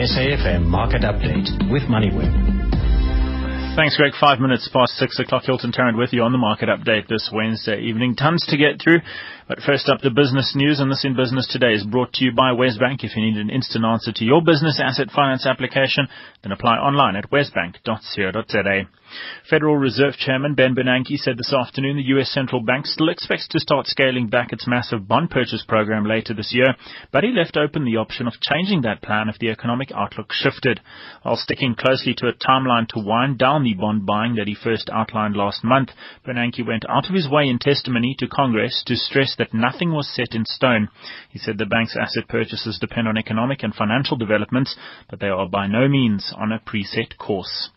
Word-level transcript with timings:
SAFM 0.00 0.64
Market 0.64 1.02
Update 1.02 1.70
with 1.70 1.82
MoneyWeb. 1.82 2.32
Thanks, 3.76 3.98
Greg. 3.98 4.12
Five 4.18 4.40
minutes 4.40 4.66
past 4.72 4.94
six 4.94 5.18
o'clock. 5.18 5.44
Hilton 5.44 5.72
Tarrant 5.72 5.98
with 5.98 6.14
you 6.14 6.22
on 6.22 6.32
the 6.32 6.38
market 6.38 6.70
update 6.70 7.06
this 7.06 7.30
Wednesday 7.30 7.82
evening. 7.82 8.16
Tons 8.16 8.46
to 8.48 8.56
get 8.56 8.80
through. 8.82 9.00
But 9.46 9.60
first 9.60 9.90
up, 9.90 10.00
the 10.00 10.08
business 10.08 10.54
news, 10.56 10.80
and 10.80 10.90
this 10.90 11.04
in 11.04 11.14
business 11.14 11.46
today 11.52 11.74
is 11.74 11.84
brought 11.84 12.14
to 12.14 12.24
you 12.24 12.32
by 12.32 12.52
Wesbank. 12.52 13.04
If 13.04 13.14
you 13.14 13.20
need 13.20 13.36
an 13.36 13.50
instant 13.50 13.84
answer 13.84 14.10
to 14.10 14.24
your 14.24 14.40
business 14.40 14.80
asset 14.82 15.08
finance 15.14 15.44
application, 15.44 16.08
then 16.42 16.52
apply 16.52 16.76
online 16.76 17.16
at 17.16 17.30
wesbank.co.za. 17.30 18.88
Federal 19.48 19.76
Reserve 19.76 20.16
Chairman 20.16 20.54
Ben 20.54 20.74
Bernanke 20.74 21.16
said 21.16 21.38
this 21.38 21.52
afternoon 21.52 21.96
the 21.96 22.08
U.S. 22.14 22.30
central 22.30 22.62
bank 22.62 22.86
still 22.86 23.08
expects 23.08 23.48
to 23.48 23.60
start 23.60 23.86
scaling 23.86 24.28
back 24.28 24.52
its 24.52 24.66
massive 24.66 25.08
bond 25.08 25.30
purchase 25.30 25.64
program 25.66 26.04
later 26.04 26.34
this 26.34 26.52
year, 26.54 26.76
but 27.10 27.24
he 27.24 27.30
left 27.30 27.56
open 27.56 27.84
the 27.84 27.96
option 27.96 28.26
of 28.26 28.40
changing 28.40 28.82
that 28.82 29.02
plan 29.02 29.28
if 29.28 29.38
the 29.38 29.50
economic 29.50 29.90
outlook 29.92 30.32
shifted. 30.32 30.80
While 31.22 31.36
sticking 31.36 31.74
closely 31.74 32.14
to 32.14 32.28
a 32.28 32.32
timeline 32.32 32.86
to 32.88 33.00
wind 33.00 33.38
down 33.38 33.64
the 33.64 33.74
bond 33.74 34.06
buying 34.06 34.34
that 34.36 34.46
he 34.46 34.54
first 34.54 34.90
outlined 34.90 35.36
last 35.36 35.64
month, 35.64 35.90
Bernanke 36.26 36.66
went 36.66 36.84
out 36.88 37.08
of 37.08 37.14
his 37.14 37.28
way 37.28 37.48
in 37.48 37.58
testimony 37.58 38.14
to 38.18 38.28
Congress 38.28 38.82
to 38.86 38.96
stress 38.96 39.34
that 39.36 39.54
nothing 39.54 39.92
was 39.92 40.08
set 40.14 40.34
in 40.34 40.44
stone. 40.44 40.88
He 41.30 41.38
said 41.38 41.58
the 41.58 41.66
bank's 41.66 41.96
asset 41.96 42.28
purchases 42.28 42.78
depend 42.78 43.08
on 43.08 43.18
economic 43.18 43.62
and 43.62 43.74
financial 43.74 44.16
developments, 44.16 44.76
but 45.08 45.20
they 45.20 45.28
are 45.28 45.48
by 45.48 45.66
no 45.66 45.88
means 45.88 46.32
on 46.36 46.52
a 46.52 46.60
preset 46.60 47.16
course. 47.18 47.70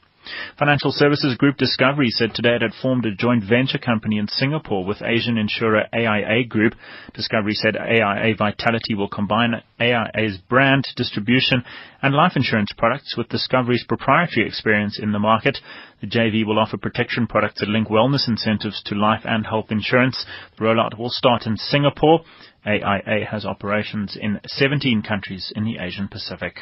Financial 0.58 0.91
services 0.91 1.36
group 1.36 1.58
Discovery 1.58 2.09
said 2.09 2.34
today 2.34 2.55
it 2.55 2.62
had 2.62 2.73
formed 2.81 3.05
a 3.05 3.16
joint 3.16 3.44
venture 3.44 3.77
company 3.77 4.18
in 4.18 4.27
Singapore 4.27 4.86
with 4.86 5.02
Asian 5.02 5.38
insurer 5.38 5.84
AIA 5.94 6.45
Group. 6.48 6.76
Discovery 7.14 7.54
said 7.54 7.76
AIA 7.76 8.36
Vitality 8.38 8.95
will 8.95 9.09
combine 9.09 9.62
AIA's 9.80 10.38
brand, 10.50 10.86
distribution, 10.95 11.64
and 12.02 12.14
life 12.14 12.34
insurance 12.36 12.72
products 12.78 13.16
with 13.17 13.30
Discovery's 13.30 13.86
proprietary 13.88 14.48
experience 14.48 15.00
in 15.00 15.11
the 15.11 15.20
market. 15.20 15.58
The 16.04 16.09
JV 16.09 16.46
will 16.46 16.59
offer 16.59 16.76
protection 16.76 17.28
products 17.28 17.62
that 17.62 17.70
link 17.70 17.88
wellness 17.88 18.28
incentives 18.28 18.82
to 18.88 18.94
life 18.94 19.22
and 19.23 19.46
health 19.46 19.72
insurance. 19.72 20.26
The 20.58 20.66
rollout 20.66 20.98
will 20.98 21.10
start 21.10 21.45
in 21.48 21.56
Singapore. 21.56 22.26
AIA 22.66 23.26
has 23.32 23.45
operations 23.45 24.18
in 24.20 24.42
17 24.45 25.02
countries 25.02 25.54
in 25.56 25.64
the 25.64 25.78
Asian 25.78 26.10
Pacific. 26.10 26.60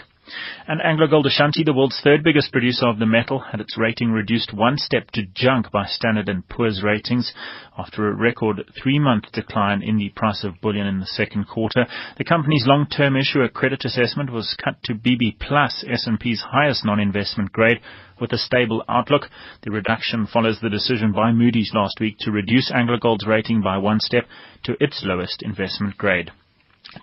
And 0.67 0.79
AngloGold 0.79 1.25
Ashanti, 1.25 1.63
the 1.63 1.73
world's 1.73 1.99
third 2.03 2.23
biggest 2.23 2.51
producer 2.51 2.87
of 2.87 2.99
the 2.99 3.05
metal, 3.07 3.39
had 3.39 3.59
its 3.59 3.77
rating 3.77 4.11
reduced 4.11 4.53
one 4.53 4.77
step 4.77 5.09
to 5.11 5.25
junk 5.33 5.71
by 5.71 5.85
Standard 5.85 6.29
& 6.43 6.49
Poor's 6.49 6.83
ratings 6.83 7.33
after 7.77 8.07
a 8.07 8.15
record 8.15 8.63
three-month 8.81 9.31
decline 9.33 9.81
in 9.81 9.97
the 9.97 10.09
price 10.09 10.43
of 10.43 10.61
bullion 10.61 10.85
in 10.85 10.99
the 10.99 11.07
second 11.07 11.47
quarter. 11.47 11.87
The 12.17 12.23
company's 12.23 12.67
long-term 12.67 13.17
issuer 13.17 13.49
credit 13.49 13.83
assessment 13.85 14.31
was 14.31 14.55
cut 14.63 14.81
to 14.83 14.93
BB+, 14.93 15.35
S&P's 15.41 16.41
highest 16.41 16.85
non-investment 16.85 17.51
grade, 17.51 17.81
with 18.21 18.31
a 18.31 18.37
stable 18.37 18.85
outlook. 18.87 19.29
The 19.63 19.71
reduction 19.71 20.27
follows 20.27 20.59
the 20.61 20.69
decision 20.69 21.11
by 21.11 21.33
Moody's 21.33 21.73
last 21.73 21.99
week 21.99 22.17
to 22.19 22.31
reduce 22.31 22.71
AngloGold's 22.71 23.27
rating 23.27 23.61
by 23.61 23.79
one 23.79 23.99
step 23.99 24.27
to 24.63 24.77
its 24.79 25.03
lowest 25.03 25.41
investment 25.41 25.97
grade. 25.97 26.31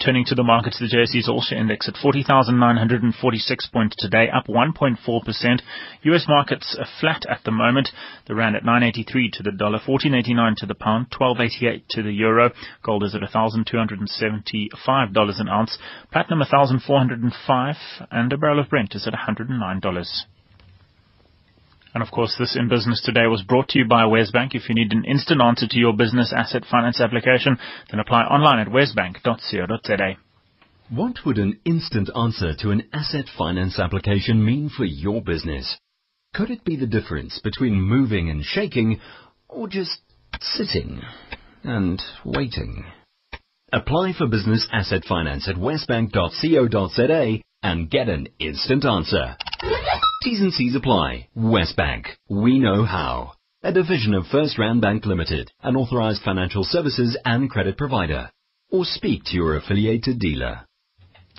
Turning 0.05 0.27
to 0.27 0.35
the 0.35 0.43
markets, 0.43 0.79
the 0.79 0.85
JSE's 0.85 1.31
Share 1.47 1.59
Index 1.59 1.89
at 1.89 1.97
40,946 1.97 3.67
points 3.69 3.97
today, 3.97 4.29
up 4.29 4.47
1.4%. 4.47 5.63
US 6.03 6.29
markets 6.29 6.77
are 6.79 6.85
flat 7.01 7.25
at 7.27 7.43
the 7.45 7.51
moment. 7.51 7.91
The 8.27 8.35
rand 8.35 8.55
at 8.55 8.67
983 8.67 9.31
to 9.31 9.43
the 9.43 9.53
dollar, 9.53 9.79
1489 9.79 10.57
to 10.57 10.67
the 10.67 10.75
pound, 10.75 11.07
1288 11.17 11.89
to 11.91 12.03
the 12.03 12.13
euro. 12.13 12.51
Gold 12.83 13.03
is 13.03 13.15
at 13.15 13.23
$1,275 13.23 15.41
an 15.41 15.49
ounce. 15.49 15.79
Platinum 16.13 16.41
1,405 16.41 17.77
and 18.11 18.33
a 18.33 18.37
barrel 18.37 18.61
of 18.61 18.69
Brent 18.69 18.95
is 18.95 19.07
at 19.07 19.15
$109. 19.15 20.27
And 21.95 22.03
of 22.03 22.11
course, 22.11 22.37
this 22.39 22.57
in 22.57 22.69
business 22.69 23.03
today 23.05 23.27
was 23.27 23.43
brought 23.43 23.69
to 23.71 23.79
you 23.79 23.87
by 23.87 24.05
Wesbank. 24.05 24.55
If 24.55 24.69
you 24.69 24.75
need 24.75 24.93
an 24.93 25.05
instant 25.05 25.41
answer 25.41 25.67
to 25.69 25.79
your 25.79 25.97
business 25.97 26.33
asset 26.37 26.65
finance 26.71 27.01
application, 27.01 27.59
then 27.91 28.01
apply 28.01 28.23
online 28.23 28.59
at 28.61 28.69
wesbank.co.za. 28.69 30.17
What 30.91 31.17
would 31.27 31.39
an 31.39 31.61
instant 31.65 32.11
answer 32.17 32.55
to 32.61 32.71
an 32.71 32.89
asset 32.93 33.27
finance 33.37 33.79
application 33.79 34.45
mean 34.45 34.71
for 34.71 34.85
your 34.85 35.23
business? 35.23 35.79
Could 36.35 36.51
it 36.51 36.65
be 36.65 36.77
the 36.77 36.87
difference 36.87 37.41
between 37.43 37.81
moving 37.81 38.31
and 38.31 38.45
shaking 38.45 39.01
or 39.49 39.69
just 39.69 40.01
sitting 40.41 41.01
and 41.63 42.01
waiting? 42.25 42.85
Apply 43.73 44.13
for 44.17 44.27
business 44.27 44.67
asset 44.73 45.05
finance 45.07 45.49
at 45.49 45.57
wesbank.co.za 45.57 47.43
and 47.63 47.91
get 47.91 48.09
an 48.09 48.29
instant 48.39 48.85
answer. 48.85 49.37
T's 50.21 50.41
and 50.41 50.53
C's 50.53 50.75
apply. 50.75 51.29
Wesbank. 51.37 52.07
We 52.29 52.59
know 52.59 52.85
how. 52.85 53.35
A 53.63 53.73
division 53.73 54.15
of 54.15 54.27
First 54.27 54.59
Rand 54.59 54.81
Bank 54.81 55.07
Limited, 55.07 55.53
an 55.63 55.77
authorized 55.77 56.23
financial 56.25 56.65
services 56.65 57.17
and 57.25 57.49
credit 57.49 57.79
provider. 57.79 58.31
Or 58.69 58.85
speak 58.85 59.23
to 59.27 59.37
your 59.37 59.57
affiliated 59.57 60.19
dealer. 60.19 60.67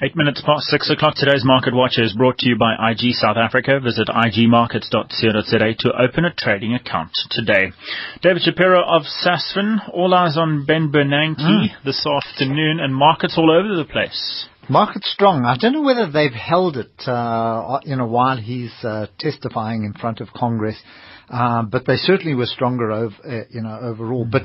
Eight 0.01 0.15
minutes 0.15 0.41
past 0.45 0.67
six 0.67 0.89
o'clock. 0.89 1.15
Today's 1.15 1.43
Market 1.43 1.73
Watch 1.73 1.97
is 1.97 2.13
brought 2.13 2.37
to 2.37 2.47
you 2.47 2.57
by 2.57 2.91
IG 2.91 3.15
South 3.15 3.35
Africa. 3.35 3.81
Visit 3.81 4.07
igmarkets.co.za 4.07 5.73
to 5.79 6.01
open 6.01 6.23
a 6.23 6.33
trading 6.33 6.73
account 6.73 7.11
today. 7.31 7.73
David 8.21 8.43
Shapiro 8.43 8.81
of 8.81 9.01
Sasfin. 9.03 9.89
All 9.91 10.13
eyes 10.13 10.37
on 10.37 10.65
Ben 10.65 10.89
Bernanke 10.89 11.41
mm. 11.41 11.67
this 11.83 12.07
afternoon 12.07 12.79
and 12.79 12.95
markets 12.95 13.37
all 13.37 13.51
over 13.51 13.75
the 13.75 13.83
place. 13.91 14.47
Market 14.69 15.03
strong. 15.03 15.45
I 15.45 15.57
don't 15.57 15.73
know 15.73 15.81
whether 15.81 16.11
they've 16.11 16.31
held 16.31 16.77
it, 16.77 16.91
uh, 17.07 17.79
you 17.85 17.95
know, 17.95 18.05
while 18.05 18.37
he's 18.37 18.71
uh, 18.83 19.07
testifying 19.17 19.83
in 19.83 19.93
front 19.93 20.21
of 20.21 20.27
Congress, 20.31 20.79
uh, 21.27 21.63
but 21.63 21.87
they 21.87 21.95
certainly 21.95 22.35
were 22.35 22.45
stronger, 22.45 22.91
over, 22.91 23.15
uh, 23.27 23.45
you 23.49 23.63
know, 23.63 23.79
overall. 23.81 24.27
But 24.31 24.43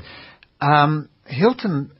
um, 0.65 1.09
Hilton, 1.27 1.91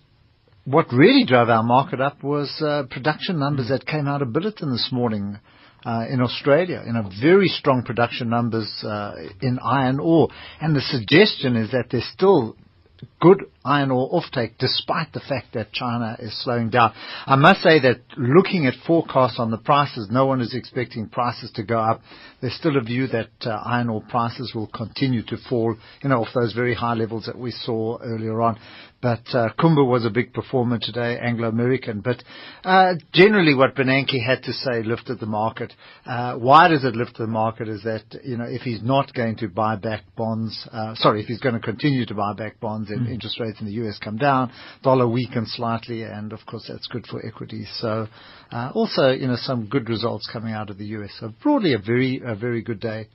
what 0.65 0.87
really 0.91 1.23
drove 1.23 1.49
our 1.49 1.61
market 1.61 2.01
up 2.01 2.23
was 2.23 2.51
uh, 2.65 2.83
production 2.89 3.37
numbers 3.37 3.69
that 3.69 3.85
came 3.85 4.07
out 4.07 4.23
of 4.23 4.29
Billiton 4.29 4.71
this 4.71 4.89
morning. 4.91 5.37
Uh, 5.85 6.07
in 6.09 6.19
Australia, 6.19 6.81
you 6.83 6.93
know, 6.93 7.07
very 7.21 7.47
strong 7.47 7.83
production 7.83 8.27
numbers 8.27 8.67
uh, 8.83 9.11
in 9.39 9.59
iron 9.63 9.99
ore, 9.99 10.29
and 10.59 10.75
the 10.75 10.81
suggestion 10.81 11.55
is 11.55 11.69
that 11.69 11.89
there's 11.91 12.09
still 12.11 12.55
good 13.25 13.49
iron 13.63 13.89
ore 13.89 14.11
offtake 14.11 14.53
despite 14.59 15.11
the 15.13 15.19
fact 15.19 15.53
that 15.53 15.71
China 15.71 16.15
is 16.19 16.43
slowing 16.43 16.69
down. 16.69 16.93
I 17.25 17.35
must 17.35 17.63
say 17.63 17.79
that 17.79 18.01
looking 18.17 18.67
at 18.67 18.75
forecasts 18.85 19.39
on 19.39 19.49
the 19.49 19.57
prices, 19.57 20.09
no 20.11 20.27
one 20.27 20.41
is 20.41 20.53
expecting 20.53 21.09
prices 21.09 21.51
to 21.55 21.63
go 21.63 21.79
up. 21.79 22.01
There's 22.41 22.53
still 22.53 22.77
a 22.77 22.81
view 22.81 23.07
that 23.07 23.31
uh, 23.41 23.49
iron 23.65 23.89
ore 23.89 24.03
prices 24.07 24.51
will 24.53 24.67
continue 24.67 25.23
to 25.23 25.37
fall, 25.49 25.75
you 26.03 26.09
know, 26.09 26.21
off 26.21 26.27
those 26.35 26.53
very 26.53 26.75
high 26.75 26.93
levels 26.93 27.25
that 27.25 27.37
we 27.37 27.49
saw 27.49 27.97
earlier 27.99 28.39
on. 28.43 28.59
But 29.01 29.27
uh, 29.33 29.49
Kumba 29.59 29.85
was 29.85 30.03
a 30.03 30.09
big 30.09 30.33
performer 30.33 30.79
today, 30.81 31.19
Anglo 31.21 31.49
American. 31.49 32.01
But 32.01 32.23
uh, 32.63 32.93
generally, 33.13 33.53
what 33.53 33.75
Bernanke 33.75 34.23
had 34.25 34.41
to 34.43 34.53
say 34.53 34.81
lifted 34.81 35.19
the 35.19 35.27
market. 35.27 35.73
Uh, 36.07 36.35
why 36.37 36.69
does 36.69 36.83
it 36.83 36.95
lift 36.95 37.17
the 37.17 37.27
market? 37.27 37.67
Is 37.67 37.83
that 37.83 38.03
you 38.23 38.35
know 38.37 38.45
if 38.45 38.61
he's 38.61 38.81
not 38.81 39.13
going 39.13 39.35
to 39.37 39.47
buy 39.47 39.75
back 39.75 40.01
bonds, 40.15 40.67
uh, 40.71 40.95
sorry, 40.95 41.21
if 41.21 41.27
he's 41.27 41.39
going 41.39 41.53
to 41.53 41.61
continue 41.61 42.05
to 42.07 42.15
buy 42.15 42.33
back 42.33 42.59
bonds 42.59 42.89
and 42.89 43.07
mm. 43.07 43.13
Interest 43.15 43.39
rates 43.39 43.59
in 43.59 43.65
the 43.65 43.73
US 43.83 43.97
come 43.97 44.17
down, 44.17 44.51
dollar 44.83 45.07
weakens 45.07 45.53
slightly, 45.55 46.03
and 46.03 46.31
of 46.31 46.45
course 46.45 46.65
that's 46.69 46.87
good 46.87 47.07
for 47.07 47.25
equities. 47.25 47.69
So 47.79 48.07
uh, 48.51 48.71
also 48.75 49.09
you 49.09 49.27
know 49.27 49.37
some 49.37 49.65
good 49.65 49.89
results 49.89 50.29
coming 50.31 50.53
out 50.53 50.69
of 50.69 50.77
the 50.77 50.85
US. 50.97 51.11
So 51.19 51.33
broadly 51.41 51.73
a 51.73 51.79
very 51.79 52.21
a 52.23 52.35
very 52.35 52.61
good 52.61 52.79
day. 52.79 53.07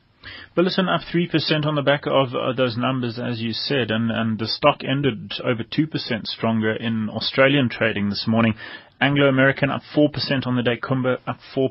Billiton 0.54 0.86
up 0.88 1.00
3% 1.12 1.64
on 1.64 1.76
the 1.76 1.82
back 1.82 2.02
of 2.06 2.34
uh, 2.34 2.52
those 2.52 2.76
numbers, 2.76 3.18
as 3.18 3.40
you 3.40 3.52
said, 3.52 3.90
and, 3.90 4.10
and 4.10 4.38
the 4.38 4.46
stock 4.46 4.80
ended 4.84 5.32
over 5.42 5.64
2% 5.64 6.26
stronger 6.26 6.72
in 6.72 7.08
Australian 7.08 7.70
trading 7.70 8.10
this 8.10 8.26
morning. 8.28 8.54
Anglo 9.00 9.28
American 9.28 9.70
up 9.70 9.80
4% 9.96 10.46
on 10.46 10.56
the 10.56 10.62
day, 10.62 10.78
Kumba 10.78 11.16
up 11.26 11.38
4%. 11.56 11.70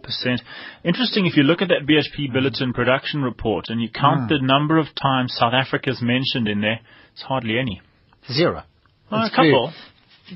Interesting, 0.83 1.27
if 1.27 1.37
you 1.37 1.43
look 1.43 1.61
at 1.61 1.67
that 1.67 1.85
BHP 1.87 2.33
Billiton 2.33 2.73
production 2.73 3.21
report 3.21 3.65
and 3.69 3.79
you 3.79 3.89
count 3.89 4.21
mm. 4.21 4.29
the 4.29 4.39
number 4.41 4.79
of 4.79 4.87
times 4.99 5.35
South 5.37 5.53
Africa's 5.53 6.01
mentioned 6.01 6.47
in 6.47 6.61
there, 6.61 6.79
it's 7.13 7.21
hardly 7.21 7.59
any. 7.59 7.81
Zero. 8.31 8.63
Oh, 9.11 9.17
a 9.17 9.29
couple. 9.29 9.73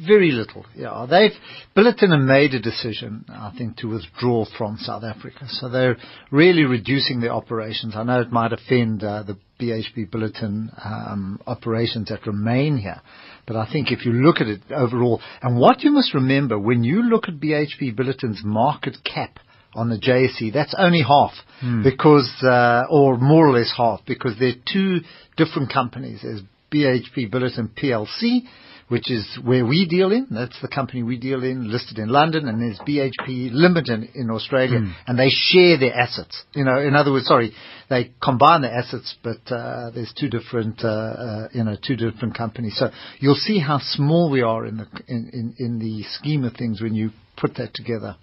Very 0.07 0.31
little. 0.31 0.65
Yeah, 0.75 1.05
they've 1.07 1.33
Billiton 1.75 2.11
have 2.11 2.27
made 2.27 2.53
a 2.55 2.59
decision, 2.59 3.25
I 3.29 3.53
think, 3.55 3.77
to 3.77 3.89
withdraw 3.89 4.45
from 4.57 4.77
South 4.77 5.03
Africa. 5.03 5.45
So 5.47 5.69
they're 5.69 5.97
really 6.31 6.63
reducing 6.63 7.19
their 7.19 7.31
operations. 7.31 7.95
I 7.95 8.03
know 8.03 8.21
it 8.21 8.31
might 8.31 8.53
offend 8.53 9.03
uh, 9.03 9.23
the 9.23 9.37
BHP 9.59 10.09
Billiton 10.09 10.69
um, 10.83 11.39
operations 11.45 12.09
that 12.09 12.25
remain 12.25 12.77
here, 12.77 13.01
but 13.45 13.55
I 13.55 13.71
think 13.71 13.91
if 13.91 14.05
you 14.05 14.13
look 14.13 14.37
at 14.41 14.47
it 14.47 14.61
overall, 14.71 15.21
and 15.41 15.59
what 15.59 15.83
you 15.83 15.91
must 15.91 16.13
remember 16.13 16.57
when 16.57 16.83
you 16.83 17.03
look 17.03 17.25
at 17.27 17.35
BHP 17.35 17.95
Billiton's 17.95 18.41
market 18.43 18.97
cap 19.03 19.37
on 19.75 19.89
the 19.89 19.97
JSE, 19.97 20.53
that's 20.53 20.75
only 20.77 21.01
half 21.01 21.33
hmm. 21.59 21.83
because, 21.83 22.31
uh, 22.43 22.83
or 22.89 23.17
more 23.17 23.47
or 23.47 23.53
less 23.53 23.73
half, 23.75 24.01
because 24.05 24.33
they're 24.39 24.53
two 24.71 25.01
different 25.37 25.71
companies. 25.71 26.21
There's 26.23 26.41
BHP 26.73 27.31
Billiton 27.31 27.69
PLC 27.69 28.41
which 28.89 29.09
is 29.09 29.39
where 29.43 29.65
we 29.65 29.87
deal 29.87 30.11
in. 30.11 30.27
That's 30.29 30.59
the 30.61 30.67
company 30.67 31.03
we 31.03 31.17
deal 31.17 31.43
in, 31.43 31.71
listed 31.71 31.97
in 31.97 32.09
London, 32.09 32.47
and 32.47 32.61
there's 32.61 32.77
BHP 32.79 33.49
Limited 33.51 34.09
in 34.13 34.29
Australia, 34.29 34.79
Hmm. 34.79 34.91
and 35.07 35.17
they 35.17 35.29
share 35.29 35.77
their 35.77 35.95
assets. 35.95 36.43
You 36.53 36.65
know, 36.65 36.79
in 36.79 36.95
other 36.95 37.11
words, 37.11 37.25
sorry, 37.25 37.53
they 37.89 38.11
combine 38.21 38.61
the 38.61 38.71
assets, 38.71 39.15
but 39.23 39.51
uh, 39.51 39.89
there's 39.91 40.13
two 40.13 40.29
different, 40.29 40.83
uh, 40.83 40.87
uh, 40.87 41.47
you 41.53 41.63
know, 41.63 41.75
two 41.81 41.95
different 41.95 42.35
companies. 42.35 42.75
So 42.77 42.91
you'll 43.19 43.35
see 43.35 43.57
how 43.57 43.79
small 43.79 44.29
we 44.29 44.41
are 44.41 44.65
in 44.65 44.77
the 44.77 44.87
in, 45.07 45.29
in, 45.33 45.55
in 45.57 45.79
the 45.79 46.03
scheme 46.03 46.43
of 46.43 46.53
things 46.53 46.81
when 46.81 46.93
you 46.93 47.11
put 47.37 47.55
that 47.55 47.73
together. 47.73 48.15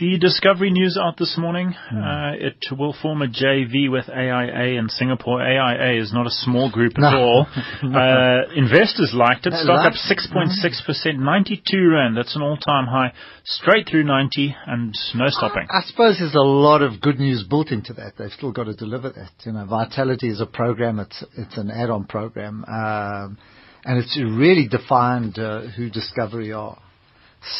The 0.00 0.18
Discovery 0.18 0.70
news 0.70 0.98
out 1.00 1.16
this 1.16 1.36
morning. 1.38 1.74
Hmm. 1.90 1.96
Uh, 2.02 2.32
it 2.34 2.56
will 2.76 2.92
form 3.00 3.22
a 3.22 3.28
JV 3.28 3.88
with 3.90 4.08
AIA 4.08 4.78
in 4.78 4.88
Singapore. 4.88 5.40
AIA 5.40 6.00
is 6.02 6.12
not 6.12 6.26
a 6.26 6.30
small 6.30 6.70
group 6.70 6.94
at 6.98 7.02
No. 7.02 7.18
all. 7.18 7.46
Uh, 7.82 8.50
investors 8.56 9.12
liked 9.14 9.46
it. 9.46 9.50
They 9.50 9.62
Stock 9.62 9.86
up 9.86 9.92
6.6%, 9.92 11.18
92 11.18 11.88
rand. 11.90 12.16
That's 12.16 12.34
an 12.34 12.42
all-time 12.42 12.86
high. 12.86 13.12
Straight 13.44 13.88
through 13.88 14.04
90 14.04 14.54
and 14.66 14.94
no 15.14 15.26
stopping. 15.28 15.66
I 15.70 15.82
suppose 15.82 16.18
there's 16.18 16.34
a 16.34 16.40
lot 16.40 16.82
of 16.82 17.00
good 17.00 17.18
news 17.18 17.44
built 17.48 17.70
into 17.70 17.92
that. 17.94 18.12
They've 18.18 18.30
still 18.32 18.52
got 18.52 18.64
to 18.64 18.74
deliver 18.74 19.10
that. 19.10 19.30
You 19.44 19.52
know, 19.52 19.66
Vitality 19.66 20.28
is 20.28 20.40
a 20.40 20.46
program. 20.46 20.98
It's 21.00 21.24
it's 21.36 21.56
an 21.58 21.70
add-on 21.70 22.04
program, 22.04 22.64
um, 22.66 23.38
and 23.84 23.98
it's 23.98 24.16
really 24.20 24.68
defined 24.68 25.38
uh, 25.38 25.62
who 25.76 25.90
Discovery 25.90 26.52
are. 26.52 26.78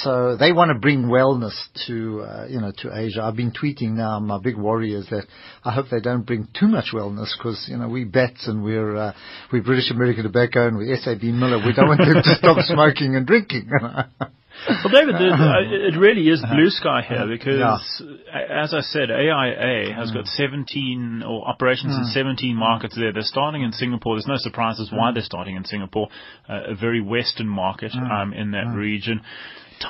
So 0.03 0.37
they 0.37 0.53
want 0.53 0.71
to 0.73 0.79
bring 0.79 1.05
wellness 1.05 1.55
to 1.87 2.23
uh, 2.23 2.47
you 2.49 2.61
know 2.61 2.73
to 2.79 2.97
Asia. 2.97 3.23
I've 3.23 3.37
been 3.37 3.51
tweeting 3.53 3.93
now 3.95 4.21
my 4.21 4.39
big 4.39 4.57
worry 4.57 4.95
is 4.95 5.09
that 5.11 5.25
I 5.65 5.73
hope 5.73 5.87
they 5.91 6.01
don't 6.01 6.23
bring 6.25 6.47
too 6.59 6.69
much 6.69 6.91
wellness 6.95 7.31
because 7.37 7.67
you 7.69 7.77
know 7.77 7.89
we 7.89 8.05
bets 8.05 8.47
and 8.47 8.63
we're 8.63 8.97
uh, 8.97 9.13
we're 9.53 9.63
British 9.63 9.91
American 9.91 10.23
Tobacco 10.23 10.69
and 10.69 10.77
we're 10.77 10.97
SAB 10.97 11.23
Miller. 11.23 11.59
We 11.59 11.73
don't 11.73 11.89
want 11.89 12.01
them 12.01 12.23
to 12.23 12.35
stop 12.37 12.59
smoking 12.61 13.17
and 13.17 13.27
drinking. 13.27 13.71
Well, 14.69 14.93
David, 14.93 15.17
uh, 15.17 15.19
it 15.89 15.99
really 15.99 16.29
is 16.29 16.41
blue 16.53 16.71
sky 16.71 17.03
here 17.09 17.27
because, 17.27 17.59
Yeah. 17.59 18.63
as 18.63 18.73
I 18.75 18.81
said, 18.81 19.11
AIA 19.11 19.93
has 19.95 20.13
got 20.13 20.27
17 20.27 21.25
or 21.27 21.49
operations 21.49 21.97
in 21.97 22.05
17 22.05 22.55
markets 22.55 22.95
there. 22.95 23.13
They're 23.13 23.23
starting 23.23 23.63
in 23.63 23.73
Singapore. 23.73 24.15
There's 24.17 24.27
no 24.29 24.37
surprises 24.37 24.91
why 24.93 25.11
they're 25.13 25.23
starting 25.25 25.57
in 25.57 25.65
Singapore, 25.65 26.09
uh, 26.49 26.65
a 26.69 26.75
very 26.77 27.01
western 27.01 27.49
market 27.49 27.93
um, 27.95 28.33
in 28.33 28.53
that 28.53 28.73
region. 28.77 29.23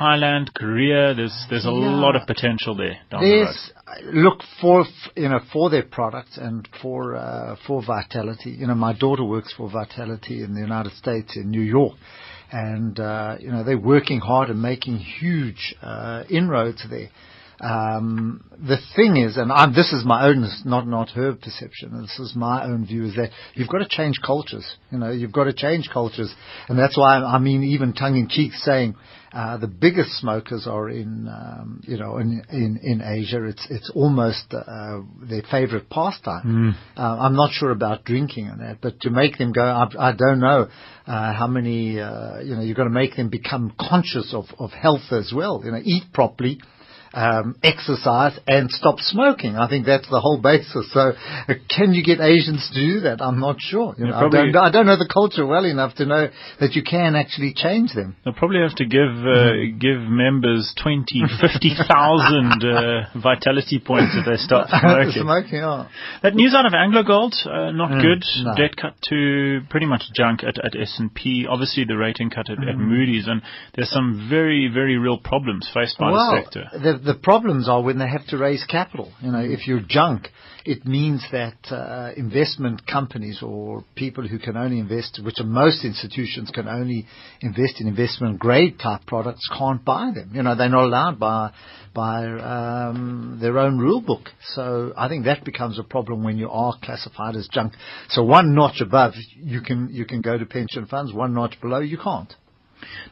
Thailand, 0.00 0.52
Korea, 0.54 1.14
there's 1.14 1.46
there's 1.50 1.66
a 1.66 1.70
Yeah. 1.70 2.04
lot 2.04 2.14
of 2.16 2.26
potential 2.26 2.74
there 2.74 2.98
down 3.10 3.20
the 3.22 3.40
road. 3.42 4.14
Look 4.26 4.42
for 4.60 4.84
you 5.16 5.28
know 5.28 5.40
for 5.52 5.70
their 5.70 5.82
products 5.82 6.38
and 6.38 6.66
for 6.80 7.14
uh, 7.16 7.56
for 7.66 7.82
Vitality. 7.82 8.50
You 8.50 8.66
know, 8.68 8.74
my 8.74 8.94
daughter 8.94 9.24
works 9.24 9.52
for 9.56 9.68
Vitality 9.70 10.42
in 10.42 10.54
the 10.54 10.60
United 10.60 10.92
States 10.92 11.36
in 11.36 11.50
New 11.50 11.60
York, 11.78 11.94
and 12.50 12.98
uh, 12.98 13.36
you 13.40 13.50
know 13.52 13.62
they're 13.64 13.78
working 13.96 14.20
hard 14.20 14.48
and 14.50 14.60
making 14.62 14.96
huge 14.98 15.74
uh, 15.82 16.24
inroads 16.30 16.82
there. 16.88 17.10
Um, 17.62 18.42
the 18.58 18.78
thing 18.96 19.16
is, 19.16 19.36
and 19.36 19.52
I'm, 19.52 19.72
this 19.72 19.92
is 19.92 20.04
my 20.04 20.26
own, 20.26 20.44
not 20.64 20.88
not 20.88 21.10
her 21.10 21.34
perception. 21.34 22.02
This 22.02 22.18
is 22.18 22.34
my 22.34 22.64
own 22.64 22.86
view: 22.86 23.04
is 23.04 23.14
that 23.14 23.30
you've 23.54 23.68
got 23.68 23.78
to 23.78 23.88
change 23.88 24.16
cultures. 24.24 24.66
You 24.90 24.98
know, 24.98 25.12
you've 25.12 25.32
got 25.32 25.44
to 25.44 25.52
change 25.52 25.88
cultures, 25.92 26.34
and 26.68 26.76
that's 26.76 26.98
why 26.98 27.18
I 27.18 27.38
mean, 27.38 27.62
even 27.62 27.92
tongue 27.92 28.16
in 28.16 28.28
cheek, 28.28 28.52
saying 28.54 28.96
uh, 29.32 29.58
the 29.58 29.68
biggest 29.68 30.10
smokers 30.18 30.66
are 30.66 30.90
in, 30.90 31.28
um, 31.28 31.80
you 31.86 31.98
know, 31.98 32.18
in, 32.18 32.42
in 32.50 32.80
in 32.82 33.00
Asia. 33.00 33.44
It's 33.44 33.64
it's 33.70 33.92
almost 33.94 34.52
uh, 34.52 34.98
their 35.22 35.42
favorite 35.48 35.88
pastime. 35.88 36.42
Uh, 36.96 37.16
I'm 37.20 37.36
not 37.36 37.52
sure 37.52 37.70
about 37.70 38.04
drinking 38.04 38.48
and 38.48 38.60
that, 38.60 38.80
but 38.82 39.00
to 39.02 39.10
make 39.10 39.38
them 39.38 39.52
go, 39.52 39.62
I, 39.62 40.10
I 40.10 40.12
don't 40.12 40.40
know 40.40 40.68
uh, 41.06 41.32
how 41.32 41.46
many. 41.46 42.00
Uh, 42.00 42.40
you 42.40 42.56
know, 42.56 42.62
you've 42.62 42.76
got 42.76 42.84
to 42.84 42.90
make 42.90 43.14
them 43.14 43.28
become 43.28 43.72
conscious 43.78 44.34
of 44.34 44.46
of 44.58 44.72
health 44.72 45.12
as 45.12 45.32
well. 45.32 45.62
You 45.64 45.70
know, 45.70 45.80
eat 45.82 46.12
properly 46.12 46.58
um, 47.14 47.56
exercise 47.62 48.38
and 48.46 48.70
stop 48.70 48.98
smoking. 48.98 49.56
I 49.56 49.68
think 49.68 49.86
that's 49.86 50.08
the 50.08 50.20
whole 50.20 50.40
basis. 50.40 50.90
So, 50.92 51.12
uh, 51.12 51.54
can 51.68 51.92
you 51.92 52.02
get 52.02 52.20
Asians 52.20 52.70
to 52.72 52.80
do 52.80 53.00
that? 53.00 53.20
I'm 53.20 53.40
not 53.40 53.56
sure. 53.60 53.94
You 53.98 54.06
Yeah, 54.06 54.10
know, 54.10 54.26
I, 54.26 54.30
don't, 54.30 54.56
I 54.56 54.70
don't 54.70 54.86
know 54.86 54.96
the 54.96 55.10
culture 55.12 55.46
well 55.46 55.64
enough 55.64 55.94
to 55.96 56.06
know 56.06 56.28
that 56.60 56.72
you 56.72 56.82
can 56.82 57.14
actually 57.16 57.52
change 57.54 57.92
them. 57.94 58.16
They'll 58.24 58.34
probably 58.34 58.60
have 58.60 58.76
to 58.76 58.86
give 58.86 59.12
uh, 59.24 59.76
give 59.78 60.00
members 60.00 60.72
20, 60.82 61.22
50,000 61.40 62.64
uh, 62.64 63.20
vitality 63.20 63.82
points 63.84 64.14
if 64.16 64.26
they 64.26 64.36
start 64.36 64.68
smoking. 64.80 65.22
smoking, 65.22 65.60
oh. 65.62 65.88
That 66.22 66.34
news 66.34 66.54
out 66.54 66.66
of 66.66 66.72
AngloGold, 66.72 67.34
uh, 67.46 67.72
not 67.72 68.00
good. 68.00 68.24
no. 68.42 68.54
Debt 68.56 68.76
cut 68.76 68.94
to 69.10 69.60
pretty 69.70 69.86
much 69.86 70.02
junk 70.14 70.42
at, 70.42 70.58
at 70.64 70.78
S&P. 70.78 71.46
Obviously, 71.48 71.84
the 71.84 71.96
rating 71.96 72.30
cut 72.30 72.50
at, 72.50 72.58
at 72.66 72.76
Moody's, 72.76 73.26
and 73.28 73.42
there's 73.74 73.90
some 73.90 74.28
very, 74.30 74.70
very 74.72 74.96
real 74.96 75.18
problems 75.18 75.68
faced 75.72 75.98
by 75.98 76.10
well, 76.10 76.32
the 76.32 76.42
sector. 76.42 76.64
The, 77.04 77.14
problems 77.14 77.68
are 77.68 77.82
when 77.82 77.98
they 77.98 78.08
have 78.08 78.26
to 78.28 78.38
raise 78.38 78.64
capital. 78.64 79.12
You 79.20 79.32
know, 79.32 79.40
if 79.40 79.66
you're 79.66 79.82
junk, 79.86 80.28
it 80.64 80.84
means 80.86 81.24
that 81.32 81.56
uh, 81.70 82.12
investment 82.16 82.86
companies 82.86 83.42
or 83.42 83.84
people 83.94 84.26
who 84.26 84.38
can 84.38 84.56
only 84.56 84.78
invest, 84.78 85.20
which 85.24 85.40
are 85.40 85.46
most 85.46 85.84
institutions 85.84 86.50
can 86.52 86.68
only 86.68 87.06
invest 87.40 87.80
in 87.80 87.88
investment 87.88 88.38
grade 88.38 88.78
type 88.78 89.06
products, 89.06 89.48
can't 89.56 89.84
buy 89.84 90.12
them. 90.14 90.30
You 90.34 90.42
know, 90.42 90.54
they're 90.54 90.68
not 90.68 90.84
allowed 90.84 91.18
by 91.18 91.52
by 91.94 92.24
um, 92.24 93.38
their 93.40 93.58
own 93.58 93.78
rule 93.78 94.00
book. 94.00 94.30
So 94.54 94.92
I 94.96 95.08
think 95.08 95.24
that 95.24 95.44
becomes 95.44 95.78
a 95.78 95.82
problem 95.82 96.24
when 96.24 96.38
you 96.38 96.48
are 96.50 96.74
classified 96.82 97.36
as 97.36 97.48
junk. 97.52 97.74
So 98.08 98.22
one 98.22 98.54
notch 98.54 98.80
above, 98.80 99.12
you 99.36 99.60
can 99.60 99.88
you 99.90 100.04
can 100.04 100.22
go 100.22 100.38
to 100.38 100.46
pension 100.46 100.86
funds. 100.86 101.12
One 101.12 101.34
notch 101.34 101.60
below, 101.60 101.80
you 101.80 101.98
can't. 101.98 102.32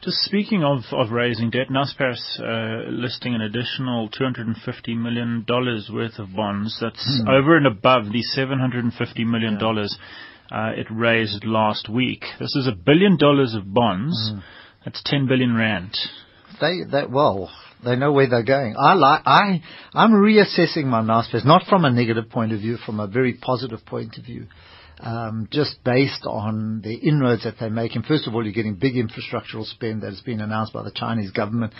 Just 0.03 0.17
speaking 0.23 0.63
of, 0.63 0.79
of 0.91 1.11
raising 1.11 1.49
debt, 1.49 1.67
Naspers 1.69 2.19
uh, 2.39 2.89
listing 2.89 3.35
an 3.35 3.41
additional 3.41 4.09
$250 4.09 4.97
million 4.97 5.45
worth 5.47 6.19
of 6.19 6.35
bonds. 6.35 6.77
That's 6.81 7.21
over 7.27 7.57
and 7.57 7.67
above 7.67 8.05
the 8.05 8.23
$750 8.37 9.25
million 9.25 9.57
uh, 10.51 10.71
it 10.75 10.87
raised 10.91 11.45
last 11.45 11.89
week. 11.89 12.23
This 12.39 12.55
is 12.55 12.67
a 12.67 12.75
billion 12.75 13.17
dollars 13.17 13.53
of 13.55 13.73
bonds. 13.73 14.33
That's 14.83 15.01
10 15.05 15.27
billion 15.27 15.55
rand. 15.55 15.95
They 16.59 16.81
that 16.91 17.09
well, 17.09 17.49
they 17.83 17.95
know 17.95 18.11
where 18.11 18.29
they're 18.29 18.43
going. 18.43 18.75
I 18.77 18.93
like 18.93 19.21
I 19.25 19.61
I'm 19.93 20.11
reassessing 20.11 20.85
my 20.85 21.01
Naspers 21.01 21.45
not 21.45 21.63
from 21.67 21.85
a 21.85 21.91
negative 21.91 22.29
point 22.29 22.51
of 22.51 22.59
view, 22.59 22.77
from 22.85 22.99
a 22.99 23.07
very 23.07 23.33
positive 23.33 23.85
point 23.85 24.17
of 24.17 24.25
view. 24.25 24.47
Um, 25.03 25.47
just 25.51 25.83
based 25.83 26.25
on 26.27 26.81
the 26.83 26.93
inroads 26.93 27.43
that 27.43 27.55
they're 27.59 27.71
making. 27.71 28.03
First 28.03 28.27
of 28.27 28.35
all, 28.35 28.43
you're 28.43 28.53
getting 28.53 28.75
big 28.75 28.93
infrastructural 28.93 29.65
spend 29.65 30.03
that 30.03 30.11
has 30.11 30.21
been 30.21 30.41
announced 30.41 30.73
by 30.73 30.83
the 30.83 30.91
Chinese 30.91 31.31
government, 31.31 31.73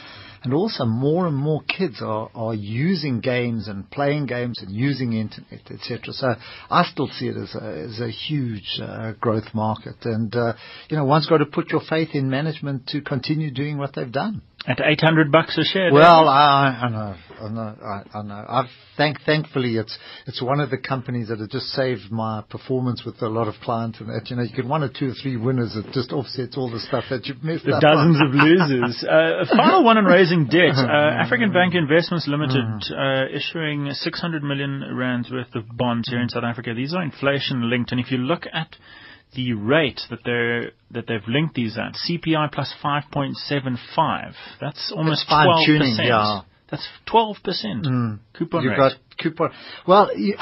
and 0.43 0.55
also 0.55 0.85
more 0.85 1.27
and 1.27 1.35
more 1.35 1.61
kids 1.61 2.01
are, 2.01 2.31
are 2.33 2.55
using 2.55 3.19
games 3.19 3.67
and 3.67 3.89
playing 3.91 4.25
games 4.25 4.59
and 4.59 4.71
using 4.71 5.13
internet, 5.13 5.61
etc. 5.69 6.13
So 6.13 6.33
I 6.71 6.83
still 6.91 7.09
see 7.09 7.27
it 7.27 7.37
as 7.37 7.53
a, 7.53 7.89
as 7.89 7.99
a 7.99 8.09
huge 8.09 8.79
uh, 8.81 9.11
growth 9.19 9.53
market, 9.53 9.97
and 10.03 10.35
uh, 10.35 10.53
you 10.89 10.97
know, 10.97 11.05
one's 11.05 11.27
got 11.27 11.37
to 11.37 11.45
put 11.45 11.69
your 11.69 11.81
faith 11.87 12.09
in 12.13 12.27
management 12.27 12.87
to 12.87 13.01
continue 13.01 13.51
doing 13.51 13.77
what 13.77 13.93
they've 13.93 14.11
done. 14.11 14.41
At 14.67 14.79
800 14.79 15.31
bucks 15.31 15.57
a 15.57 15.63
share. 15.63 15.91
Well, 15.91 16.29
I, 16.29 16.81
I 16.83 16.89
know, 16.89 17.15
I 17.41 17.49
know, 17.49 17.75
I, 17.83 18.17
I 18.19 18.21
know. 18.21 18.45
I've 18.47 18.69
thank, 18.95 19.17
thankfully, 19.25 19.77
it's 19.77 19.97
it's 20.27 20.39
one 20.41 20.59
of 20.59 20.69
the 20.69 20.77
companies 20.77 21.29
that 21.29 21.39
have 21.39 21.49
just 21.49 21.67
saved 21.67 22.11
my 22.11 22.43
performance 22.47 23.01
with 23.03 23.19
a 23.23 23.27
lot 23.27 23.47
of 23.47 23.55
clients 23.63 23.99
and 23.99 24.09
that. 24.09 24.29
You 24.29 24.35
know, 24.35 24.43
you 24.43 24.55
get 24.55 24.65
one 24.65 24.83
or 24.83 24.89
two 24.89 25.09
or 25.09 25.13
three 25.13 25.35
winners 25.35 25.73
that 25.73 25.91
just 25.93 26.11
offsets 26.11 26.57
all 26.57 26.69
the 26.69 26.79
stuff 26.79 27.05
that 27.09 27.25
you've 27.25 27.43
missed. 27.43 27.65
the 27.65 27.73
up 27.73 27.81
dozens 27.81 28.17
on. 28.21 28.27
of 28.27 28.33
losers. 28.35 29.03
Uh, 29.03 29.41
a 29.41 29.45
final 29.47 29.83
one 29.83 29.97
on 29.97 30.05
raising 30.05 30.45
debt. 30.45 30.75
Uh, 30.91 31.23
African 31.23 31.53
Bank 31.53 31.73
Investments 31.73 32.27
Limited 32.27 32.65
uh, 32.91 33.25
issuing 33.33 33.89
600 33.91 34.43
million 34.43 34.83
rands 34.95 35.31
worth 35.31 35.53
of 35.55 35.63
bonds 35.75 36.09
here 36.09 36.19
in 36.19 36.27
South 36.27 36.43
Africa. 36.43 36.73
These 36.75 36.93
are 36.93 37.01
inflation 37.01 37.69
linked, 37.69 37.91
and 37.91 37.99
if 37.99 38.11
you 38.11 38.17
look 38.17 38.43
at 38.51 38.75
the 39.35 39.53
rate 39.53 39.99
that 40.09 40.19
they're 40.25 40.71
that 40.91 41.07
they've 41.07 41.27
linked 41.27 41.55
these 41.55 41.77
at, 41.77 41.93
CPI 42.09 42.51
plus 42.51 42.73
5.75. 42.83 44.33
That's 44.59 44.91
almost 44.95 45.27
fine-tuning, 45.27 45.97
12%. 45.99 46.05
yeah. 46.07 46.41
That's 46.69 46.87
12% 47.11 48.19
coupon 48.37 48.63
You've 48.63 48.71
rate. 48.71 48.77
got 48.77 48.91
coupon. 49.21 49.51
Well, 49.87 50.17
you, 50.17 50.35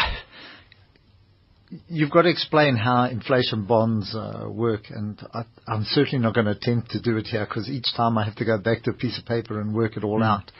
you've 1.87 2.11
got 2.11 2.23
to 2.23 2.29
explain 2.29 2.75
how 2.75 3.05
inflation 3.05 3.65
bonds 3.65 4.15
uh, 4.15 4.47
work, 4.49 4.83
and 4.89 5.19
I, 5.33 5.43
I'm 5.67 5.83
certainly 5.85 6.19
not 6.19 6.33
going 6.35 6.45
to 6.45 6.51
attempt 6.51 6.91
to 6.91 7.01
do 7.01 7.17
it 7.17 7.27
here 7.27 7.45
because 7.45 7.69
each 7.69 7.87
time 7.95 8.17
I 8.17 8.25
have 8.25 8.35
to 8.35 8.45
go 8.45 8.57
back 8.57 8.83
to 8.83 8.91
a 8.91 8.93
piece 8.93 9.17
of 9.19 9.25
paper 9.25 9.59
and 9.59 9.73
work 9.73 9.97
it 9.97 10.03
all 10.03 10.23
out. 10.23 10.51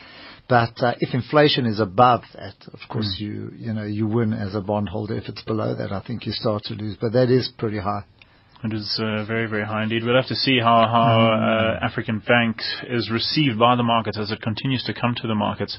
But 0.47 0.81
uh, 0.81 0.95
if 0.99 1.13
inflation 1.13 1.67
is 1.67 1.79
above 1.79 2.21
that, 2.33 2.55
of 2.73 2.79
course 2.89 3.17
you 3.19 3.51
you 3.55 3.71
know 3.71 3.83
you 3.83 4.07
win 4.07 4.33
as 4.33 4.55
a 4.55 4.61
bondholder. 4.61 5.15
If 5.15 5.29
it's 5.29 5.43
below 5.43 5.75
that, 5.75 5.91
I 5.91 6.01
think 6.01 6.25
you 6.25 6.31
start 6.31 6.63
to 6.63 6.73
lose. 6.73 6.97
But 6.99 7.13
that 7.13 7.29
is 7.29 7.51
pretty 7.59 7.77
high. 7.77 8.03
It 8.61 8.73
is 8.73 8.99
uh, 9.01 9.23
very, 9.23 9.47
very 9.47 9.65
high 9.65 9.83
indeed. 9.83 10.03
We'll 10.03 10.17
have 10.17 10.27
to 10.27 10.35
see 10.35 10.59
how, 10.59 10.85
how 10.85 11.31
uh, 11.31 11.79
African 11.81 12.19
Bank 12.19 12.57
is 12.89 13.09
received 13.09 13.57
by 13.57 13.77
the 13.77 13.83
markets 13.83 14.17
as 14.19 14.31
it 14.31 14.41
continues 14.41 14.83
to 14.83 14.93
come 14.93 15.15
to 15.21 15.27
the 15.27 15.35
markets 15.35 15.77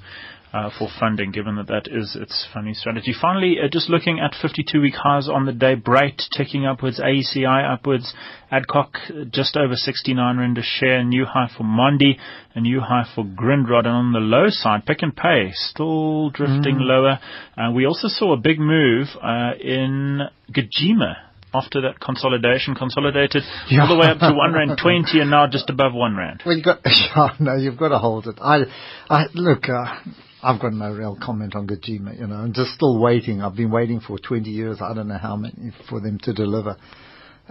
uh, 0.54 0.70
for 0.78 0.88
funding, 0.98 1.30
given 1.30 1.56
that 1.56 1.66
that 1.66 1.88
is 1.90 2.16
its 2.18 2.46
funding 2.54 2.72
strategy. 2.72 3.14
Finally, 3.20 3.58
uh, 3.62 3.68
just 3.70 3.90
looking 3.90 4.18
at 4.18 4.32
52-week 4.32 4.94
highs 4.94 5.28
on 5.28 5.44
the 5.44 5.52
day, 5.52 5.76
Brait 5.76 6.22
ticking 6.34 6.64
upwards, 6.64 6.98
AECI 6.98 7.70
upwards, 7.70 8.14
Adcock 8.50 8.94
just 9.30 9.58
over 9.58 9.74
69 9.74 10.38
rand 10.38 10.56
a 10.56 10.62
share, 10.62 11.04
new 11.04 11.26
high 11.26 11.50
for 11.54 11.64
Mondi, 11.64 12.18
a 12.54 12.62
new 12.62 12.80
high 12.80 13.04
for 13.14 13.24
Grindrod, 13.24 13.84
and 13.84 13.88
on 13.88 14.12
the 14.12 14.20
low 14.20 14.46
side, 14.48 14.86
Pick 14.86 15.02
n 15.02 15.12
Pay 15.12 15.50
still 15.52 16.30
drifting 16.30 16.76
mm. 16.76 16.86
lower. 16.86 17.18
Uh, 17.58 17.70
we 17.72 17.84
also 17.84 18.08
saw 18.08 18.32
a 18.32 18.38
big 18.38 18.58
move 18.58 19.08
uh, 19.22 19.52
in 19.60 20.22
Gijima 20.50 21.29
after 21.52 21.80
that 21.82 22.00
consolidation, 22.00 22.74
consolidated 22.74 23.42
yeah. 23.68 23.82
all 23.82 23.88
the 23.88 23.96
way 23.96 24.06
up 24.06 24.18
to 24.18 24.32
one 24.32 24.52
rand 24.52 24.78
twenty, 24.82 25.20
and 25.20 25.30
now 25.30 25.46
just 25.46 25.70
above 25.70 25.92
one 25.94 26.16
rand. 26.16 26.42
Well, 26.44 26.56
you 26.56 26.62
got 26.62 26.80
yeah, 26.84 27.34
no, 27.38 27.56
you've 27.56 27.78
got 27.78 27.88
to 27.88 27.98
hold 27.98 28.26
it. 28.26 28.36
I, 28.40 28.62
I 29.08 29.26
look. 29.34 29.68
Uh, 29.68 29.96
I've 30.42 30.60
got 30.60 30.72
no 30.72 30.90
real 30.92 31.18
comment 31.20 31.54
on 31.54 31.66
Gijima. 31.66 32.18
You 32.18 32.26
know, 32.26 32.36
I'm 32.36 32.54
just 32.54 32.70
still 32.70 32.98
waiting. 32.98 33.42
I've 33.42 33.56
been 33.56 33.70
waiting 33.70 34.00
for 34.00 34.18
20 34.18 34.48
years. 34.48 34.78
I 34.80 34.94
don't 34.94 35.08
know 35.08 35.18
how 35.18 35.36
many 35.36 35.72
for 35.88 36.00
them 36.00 36.18
to 36.22 36.32
deliver. 36.32 36.76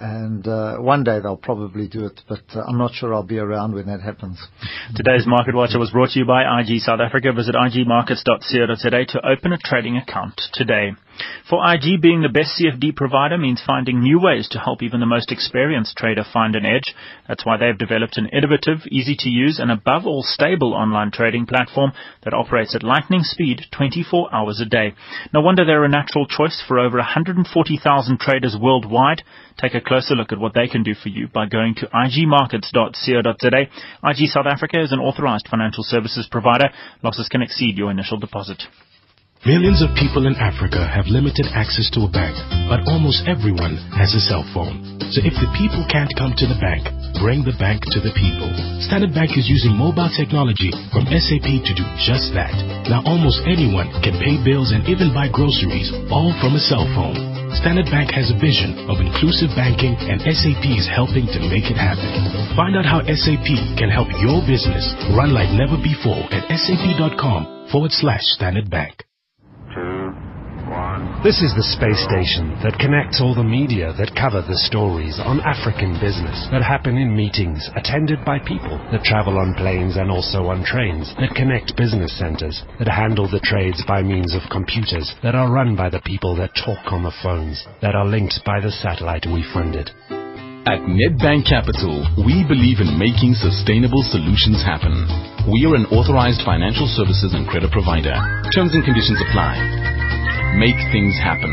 And 0.02 0.48
uh, 0.48 0.78
one 0.78 1.04
day 1.04 1.20
they'll 1.20 1.36
probably 1.36 1.90
do 1.90 2.06
it, 2.06 2.22
but 2.30 2.42
uh, 2.56 2.62
I'm 2.62 2.78
not 2.78 2.94
sure 2.94 3.14
I'll 3.14 3.22
be 3.22 3.38
around 3.38 3.76
when 3.76 3.88
that 3.88 4.00
happens. 4.00 4.42
Today's 4.96 5.28
Market 5.28 5.56
Watcher 5.56 5.78
was 5.78 5.92
brought 5.92 6.12
to 6.12 6.20
you 6.20 6.26
by 6.26 6.44
IG 6.62 6.80
South 6.80 7.02
Africa. 7.02 7.34
Visit 7.34 7.54
igmarkets.co.za 7.54 8.90
to 8.90 9.28
open 9.28 9.52
a 9.52 9.58
trading 9.58 9.98
account 9.98 10.40
today. 10.54 10.92
For 11.50 11.60
IG, 11.74 12.02
being 12.02 12.22
the 12.22 12.30
best 12.30 12.60
CFD 12.60 12.96
provider 12.96 13.38
means 13.38 13.62
finding 13.66 14.02
new 14.02 14.20
ways 14.20 14.48
to 14.50 14.60
help 14.60 14.84
even 14.84 15.00
the 15.00 15.06
most 15.06 15.32
experienced 15.32 15.98
trader 15.98 16.24
find 16.24 16.56
an 16.56 16.66
edge. 16.66 16.94
That's 17.28 17.46
why 17.46 17.58
they've 17.58 17.78
developed 17.78 18.18
an 18.18 18.28
innovative, 18.28 18.86
easy 18.92 19.16
to 19.20 19.30
use, 19.30 19.60
and 19.60 19.72
above 19.72 20.06
all 20.06 20.22
stable 20.24 20.74
online 20.74 21.12
trading 21.12 21.46
platform 21.46 21.94
that 22.24 22.34
operates 22.34 22.76
at 22.76 22.84
lightning 22.84 23.24
speed 23.24 23.66
24 23.72 24.34
hours 24.34 24.62
a 24.62 24.66
day. 24.66 24.94
No 25.34 25.42
wonder 25.42 25.66
they're 25.66 25.84
a 25.84 25.90
natural 25.90 26.28
choice 26.28 26.64
for 26.68 26.78
over 26.80 26.98
140,000 26.98 28.20
traders 28.20 28.56
worldwide. 28.60 29.24
Take 29.58 29.74
a 29.74 29.82
closer 29.82 30.16
look 30.16 30.32
at 30.32 30.40
what 30.40 30.54
they 30.54 30.68
can 30.68 30.84
do 30.84 30.94
for 30.94 31.10
you 31.10 31.28
by 31.28 31.48
going 31.48 31.76
to 31.76 31.88
igmarkets.co.za. 31.88 33.68
IG 34.04 34.28
South 34.30 34.46
Africa 34.46 34.82
is 34.82 34.92
an 34.92 35.00
authorized 35.00 35.48
financial 35.50 35.84
services 35.84 36.28
provider. 36.30 36.70
Losses 37.04 37.28
can 37.28 37.42
exceed 37.42 37.78
your 37.78 37.92
initial 37.92 38.18
deposit. 38.18 38.64
Millions 39.48 39.80
of 39.80 39.88
people 39.96 40.28
in 40.28 40.36
Africa 40.36 40.84
have 40.84 41.08
limited 41.08 41.48
access 41.56 41.88
to 41.96 42.04
a 42.04 42.12
bank, 42.12 42.36
but 42.68 42.84
almost 42.92 43.24
everyone 43.24 43.80
has 43.96 44.12
a 44.12 44.20
cell 44.20 44.44
phone. 44.52 44.84
So 45.16 45.24
if 45.24 45.32
the 45.40 45.48
people 45.56 45.80
can't 45.88 46.12
come 46.20 46.36
to 46.36 46.44
the 46.44 46.60
bank, 46.60 46.84
bring 47.24 47.48
the 47.48 47.56
bank 47.56 47.88
to 47.96 48.04
the 48.04 48.12
people. 48.20 48.52
Standard 48.84 49.16
Bank 49.16 49.40
is 49.40 49.48
using 49.48 49.80
mobile 49.80 50.12
technology 50.12 50.76
from 50.92 51.08
SAP 51.08 51.48
to 51.56 51.72
do 51.72 51.88
just 52.04 52.36
that. 52.36 52.52
Now 52.92 53.00
almost 53.08 53.40
anyone 53.48 53.88
can 54.04 54.20
pay 54.20 54.36
bills 54.44 54.76
and 54.76 54.84
even 54.92 55.16
buy 55.16 55.32
groceries, 55.32 55.88
all 56.12 56.36
from 56.44 56.60
a 56.60 56.62
cell 56.68 56.84
phone. 56.92 57.16
Standard 57.64 57.88
Bank 57.88 58.12
has 58.12 58.28
a 58.28 58.38
vision 58.44 58.92
of 58.92 59.00
inclusive 59.00 59.56
banking 59.56 59.96
and 60.04 60.20
SAP 60.20 60.68
is 60.68 60.92
helping 60.92 61.32
to 61.32 61.40
make 61.48 61.72
it 61.72 61.80
happen. 61.80 62.12
Find 62.60 62.76
out 62.76 62.84
how 62.84 63.08
SAP 63.08 63.80
can 63.80 63.88
help 63.88 64.12
your 64.20 64.44
business 64.44 64.84
run 65.16 65.32
like 65.32 65.48
never 65.56 65.80
before 65.80 66.28
at 66.28 66.44
sap.com 66.60 67.72
forward 67.72 67.96
slash 67.96 68.36
Standard 68.36 68.68
Bank. 68.68 69.09
This 71.20 71.44
is 71.44 71.52
the 71.52 71.68
space 71.76 72.00
station 72.08 72.56
that 72.64 72.80
connects 72.80 73.20
all 73.20 73.36
the 73.36 73.44
media 73.44 73.92
that 74.00 74.16
cover 74.16 74.40
the 74.40 74.56
stories 74.56 75.20
on 75.20 75.44
African 75.44 76.00
business 76.00 76.48
that 76.48 76.64
happen 76.64 76.96
in 76.96 77.12
meetings 77.12 77.60
attended 77.76 78.24
by 78.24 78.40
people 78.40 78.80
that 78.96 79.04
travel 79.04 79.36
on 79.36 79.52
planes 79.60 80.00
and 80.00 80.08
also 80.08 80.48
on 80.48 80.64
trains 80.64 81.12
that 81.20 81.36
connect 81.36 81.76
business 81.76 82.16
centers 82.16 82.64
that 82.80 82.88
handle 82.88 83.28
the 83.28 83.44
trades 83.44 83.84
by 83.84 84.00
means 84.00 84.32
of 84.32 84.48
computers 84.48 85.12
that 85.20 85.36
are 85.36 85.52
run 85.52 85.76
by 85.76 85.92
the 85.92 86.00
people 86.08 86.40
that 86.40 86.56
talk 86.56 86.88
on 86.88 87.04
the 87.04 87.20
phones 87.20 87.68
that 87.84 88.00
are 88.00 88.08
linked 88.08 88.40
by 88.48 88.64
the 88.64 88.72
satellite 88.72 89.28
we 89.28 89.44
funded. 89.52 89.92
At 90.72 90.88
Nedbank 90.88 91.44
Capital, 91.44 92.00
we 92.24 92.48
believe 92.48 92.80
in 92.80 92.96
making 92.96 93.36
sustainable 93.36 94.08
solutions 94.08 94.64
happen. 94.64 95.04
We 95.52 95.68
are 95.68 95.76
an 95.76 95.92
authorized 95.92 96.48
financial 96.48 96.88
services 96.88 97.36
and 97.36 97.44
credit 97.44 97.76
provider. 97.76 98.16
Terms 98.56 98.72
and 98.72 98.88
conditions 98.88 99.20
apply. 99.28 99.99
Make 100.58 100.76
things 100.92 101.18
happen. 101.18 101.52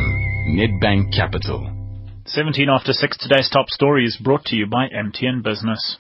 Nedbank 0.49 1.15
Capital. 1.15 1.71
17 2.27 2.69
after 2.69 2.93
6, 2.93 3.19
today's 3.19 3.49
top 3.51 3.69
story 3.69 4.05
is 4.05 4.17
brought 4.17 4.45
to 4.47 4.57
you 4.57 4.67
by 4.67 4.89
MTN 4.89 5.43
Business. 5.43 5.99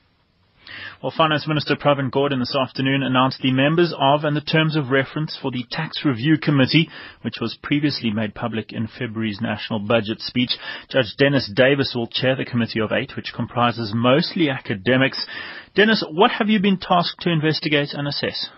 Well, 1.03 1.12
Finance 1.17 1.47
Minister 1.47 1.76
Pravin 1.76 2.11
Gordhan 2.11 2.41
this 2.41 2.57
afternoon 2.57 3.03
announced 3.03 3.41
the 3.43 3.53
members 3.53 3.95
of 3.97 4.25
and 4.25 4.35
the 4.35 4.41
terms 4.41 4.76
of 4.76 4.91
reference 4.91 5.38
for 5.41 5.50
the 5.50 5.65
Tax 5.71 6.05
Review 6.05 6.38
Committee, 6.38 6.88
which 7.23 7.37
was 7.41 7.59
previously 7.62 8.11
made 8.11 8.35
public 8.35 8.73
in 8.73 8.88
February's 8.88 9.41
National 9.41 9.79
Budget 9.79 10.21
speech. 10.21 10.57
Judge 10.88 11.15
Dennis 11.19 11.50
Davis 11.55 11.93
will 11.95 12.09
chair 12.09 12.35
the 12.35 12.45
committee 12.45 12.81
of 12.81 12.93
eight, 12.93 13.15
which 13.15 13.35
comprises 13.37 13.93
mostly 13.95 14.49
academics. 14.49 15.26
Dennis, 15.75 16.03
what 16.11 16.33
have 16.33 16.49
you 16.49 16.61
been 16.61 16.79
tasked 16.79 17.21
to 17.21 17.31
investigate 17.31 17.93
and 17.93 18.09
assess? 18.09 18.49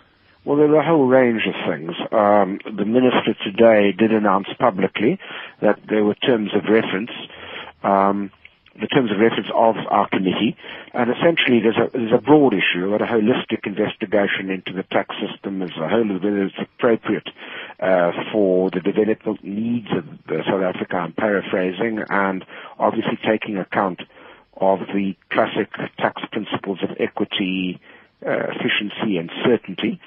Well, 0.45 0.57
there 0.57 0.71
are 0.75 0.81
a 0.81 0.87
whole 0.87 1.07
range 1.07 1.43
of 1.47 1.55
things. 1.69 1.93
Um, 2.13 2.59
the 2.65 2.85
minister 2.85 3.35
today 3.45 3.93
did 3.93 4.13
announce 4.13 4.49
publicly 4.59 5.19
that 5.61 5.81
there 5.89 6.05
were 6.05 6.15
terms 6.15 6.51
of 6.55 6.65
reference, 6.71 7.11
um, 7.83 8.31
the 8.81 8.87
terms 8.87 9.11
of 9.11 9.19
reference 9.19 9.49
of 9.53 9.77
our 9.91 10.09
committee, 10.09 10.57
and 10.95 11.11
essentially 11.11 11.61
there's 11.61 11.77
a, 11.77 11.91
there's 11.93 12.13
a 12.13 12.23
broad 12.23 12.55
issue, 12.55 12.95
about 12.95 13.03
a 13.03 13.13
holistic 13.13 13.67
investigation 13.67 14.49
into 14.49 14.73
the 14.73 14.85
tax 14.85 15.15
system 15.21 15.61
as 15.61 15.71
a 15.77 15.89
whole, 15.89 16.07
whether 16.07 16.45
it's 16.45 16.55
appropriate 16.61 17.29
uh, 17.81 18.13
for 18.33 18.71
the 18.71 18.81
development 18.81 19.43
needs 19.43 19.89
of 19.91 20.05
South 20.47 20.63
Africa. 20.63 20.97
I'm 20.97 21.13
paraphrasing, 21.13 22.05
and 22.09 22.45
obviously 22.79 23.19
taking 23.27 23.59
account 23.59 24.01
of 24.57 24.81
the 24.95 25.15
classic 25.31 25.71
tax 25.99 26.23
principles 26.31 26.79
of 26.83 26.97
equity, 27.01 27.81
uh, 28.25 28.51
efficiency 28.51 29.17
and 29.19 29.31
certainty. 29.45 30.01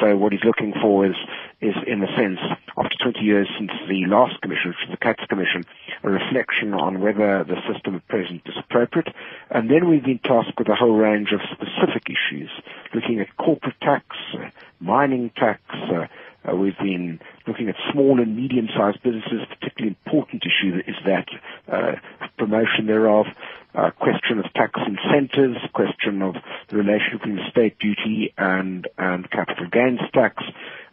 So 0.00 0.16
what 0.16 0.32
he's 0.32 0.44
looking 0.44 0.72
for 0.80 1.04
is, 1.06 1.16
is 1.60 1.74
in 1.86 2.02
a 2.02 2.16
sense, 2.16 2.38
after 2.76 2.96
20 3.02 3.20
years 3.20 3.48
since 3.58 3.70
the 3.88 4.06
last 4.06 4.40
commission, 4.40 4.70
which 4.70 4.88
was 4.88 4.90
the 4.90 5.04
Katz 5.04 5.24
Commission, 5.28 5.64
a 6.02 6.10
reflection 6.10 6.74
on 6.74 7.00
whether 7.00 7.44
the 7.44 7.56
system 7.72 7.96
at 7.96 8.06
present 8.08 8.42
is 8.46 8.54
appropriate. 8.58 9.08
And 9.50 9.70
then 9.70 9.88
we've 9.88 10.04
been 10.04 10.20
tasked 10.20 10.58
with 10.58 10.68
a 10.68 10.74
whole 10.74 10.96
range 10.96 11.32
of 11.32 11.40
specific 11.52 12.08
issues, 12.08 12.50
looking 12.94 13.20
at 13.20 13.36
corporate 13.36 13.80
tax, 13.80 14.04
uh, 14.34 14.50
mining 14.80 15.30
tax, 15.36 15.60
uh, 15.72 16.06
uh, 16.48 16.56
we've 16.56 16.78
been 16.78 17.20
looking 17.46 17.68
at 17.68 17.76
small 17.92 18.20
and 18.20 18.36
medium-sized 18.36 19.02
businesses. 19.02 19.46
Particularly 19.48 19.96
important 20.04 20.42
issue 20.44 20.80
is 20.86 20.96
that 21.04 21.28
uh, 21.68 21.92
promotion 22.38 22.86
thereof, 22.86 23.26
uh, 23.74 23.90
question 23.90 24.38
of 24.38 24.52
tax 24.54 24.80
incentives, 24.86 25.58
question 25.74 26.22
of 26.22 26.34
the 26.68 26.76
relation 26.76 27.18
between 27.18 27.38
estate 27.38 27.78
duty 27.78 28.32
and 28.36 28.88
and 28.98 29.30
capital 29.30 29.66
gains 29.70 30.00
tax. 30.12 30.42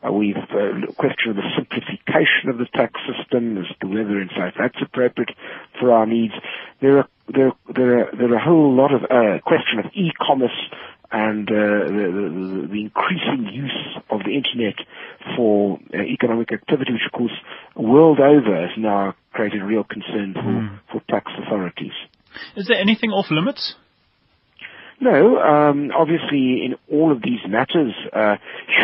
Uh, 0.05 0.11
we've 0.11 0.35
uh, 0.37 0.91
question 0.97 1.31
of 1.31 1.37
the 1.37 1.49
simplification 1.55 2.49
of 2.49 2.57
the 2.57 2.67
tax 2.73 2.99
system 3.07 3.57
as 3.57 3.65
to 3.81 3.87
whether, 3.87 4.21
in 4.21 4.29
fact, 4.29 4.57
that's 4.59 4.77
appropriate 4.81 5.31
for 5.79 5.91
our 5.91 6.05
needs. 6.05 6.33
There 6.81 6.99
are 6.99 7.07
there 7.27 7.51
there 7.73 7.99
are, 7.99 8.15
there 8.15 8.31
are 8.33 8.35
a 8.35 8.43
whole 8.43 8.75
lot 8.75 8.93
of 8.93 9.03
uh, 9.03 9.39
question 9.43 9.79
of 9.79 9.85
e-commerce 9.93 10.51
and 11.11 11.49
uh, 11.49 11.53
the, 11.53 11.87
the, 11.87 12.67
the, 12.67 12.81
increasing 12.81 13.47
use 13.53 13.97
of 14.09 14.19
the 14.25 14.31
internet 14.35 14.75
for 15.35 15.79
uh, 15.93 16.01
economic 16.01 16.51
activity, 16.51 16.91
which 16.93 17.01
of 17.05 17.17
course 17.17 17.31
world 17.75 18.19
over 18.19 18.67
has 18.67 18.77
now 18.77 19.15
created 19.31 19.63
real 19.63 19.83
concern 19.83 20.33
for, 20.33 20.41
mm. 20.41 20.79
for 20.91 21.01
tax 21.09 21.31
authorities. 21.45 21.93
Is 22.55 22.67
there 22.67 22.77
anything 22.77 23.11
off 23.11 23.27
limits? 23.31 23.75
No, 24.99 25.37
um, 25.37 25.91
obviously 25.95 26.65
in 26.65 26.75
all 26.91 27.11
of 27.11 27.21
these 27.21 27.39
matters, 27.47 27.93
uh, 28.13 28.35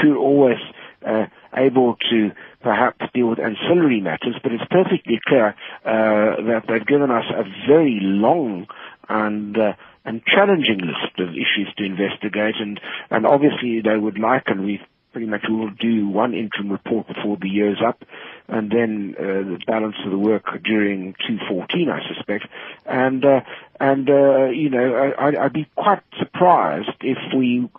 you're 0.03 0.18
always 0.18 0.60
uh, 1.06 1.25
able 1.56 1.96
to 2.12 2.32
perhaps 2.62 3.01
deal 3.13 3.27
with 3.27 3.39
ancillary 3.39 4.00
matters, 4.00 4.36
but 4.42 4.51
it's 4.51 4.63
perfectly 4.70 5.20
clear 5.27 5.50
uh, 5.86 6.42
that 6.46 6.63
they've 6.68 6.86
given 6.86 7.12
us 7.12 7.25
a 7.36 7.44
very 7.68 8.00
long 8.01 8.68
and 9.10 9.58
uh, 9.58 9.74
and 10.05 10.24
challenging 10.25 10.79
list 10.79 11.19
of 11.19 11.29
issues 11.29 11.74
to 11.77 11.83
investigate, 11.83 12.55
and 12.60 12.79
and 13.10 13.25
obviously 13.25 13.81
they 13.81 13.98
would 13.98 14.19
like, 14.19 14.43
and 14.48 14.65
we 14.65 14.81
pretty 15.13 15.27
much 15.27 15.43
will 15.48 15.69
do 15.69 16.07
one 16.10 16.33
interim 16.33 16.72
report 16.72 17.07
before 17.07 17.38
the 17.38 17.48
year's 17.48 17.81
up, 17.86 18.03
and 18.48 18.72
then 18.72 19.15
uh, 19.17 19.24
the 19.24 19.60
balance 19.65 19.95
of 20.03 20.12
the 20.12 20.17
work 20.17 20.45
during 20.63 21.13
2014, 21.27 21.89
I 21.89 22.00
suspect. 22.13 22.48
And 22.86 23.24
uh, 23.24 23.41
and 23.79 24.10
uh, 24.10 24.45
you 24.45 24.69
know, 24.69 25.13
I, 25.17 25.45
I'd 25.45 25.53
be 25.53 25.67
quite 25.75 26.01
surprised 26.19 26.89
if 27.01 27.17
we 27.36 27.69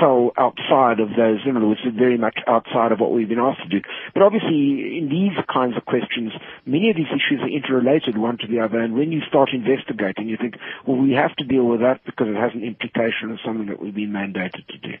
fell 0.00 0.32
outside 0.36 1.00
of 1.00 1.10
those, 1.16 1.40
in 1.46 1.56
other 1.56 1.66
words, 1.66 1.80
very 1.96 2.18
much 2.18 2.38
outside 2.46 2.92
of 2.92 3.00
what 3.00 3.12
we've 3.12 3.28
been 3.28 3.38
asked 3.38 3.62
to 3.62 3.68
do. 3.68 3.80
But 4.12 4.22
obviously, 4.22 4.98
in 4.98 5.08
these 5.10 5.36
kinds 5.52 5.76
of 5.76 5.84
questions, 5.84 6.32
many 6.64 6.90
of 6.90 6.96
these 6.96 7.10
issues 7.12 7.40
are 7.42 7.52
interrelated 7.52 8.16
one 8.16 8.38
to 8.38 8.46
the 8.46 8.60
other, 8.60 8.80
and 8.80 8.94
when 8.94 9.12
you 9.12 9.20
start 9.28 9.50
investigating, 9.52 10.28
you 10.28 10.36
think, 10.40 10.54
well, 10.86 10.96
we 10.96 11.12
have 11.12 11.34
to 11.36 11.44
deal 11.44 11.64
with 11.64 11.80
that 11.80 12.00
because 12.04 12.28
it 12.28 12.36
has 12.36 12.52
an 12.54 12.64
implication 12.64 13.30
of 13.30 13.38
something 13.44 13.66
that 13.66 13.80
we've 13.80 13.94
been 13.94 14.12
mandated 14.12 14.66
to 14.68 14.78
do. 14.78 14.94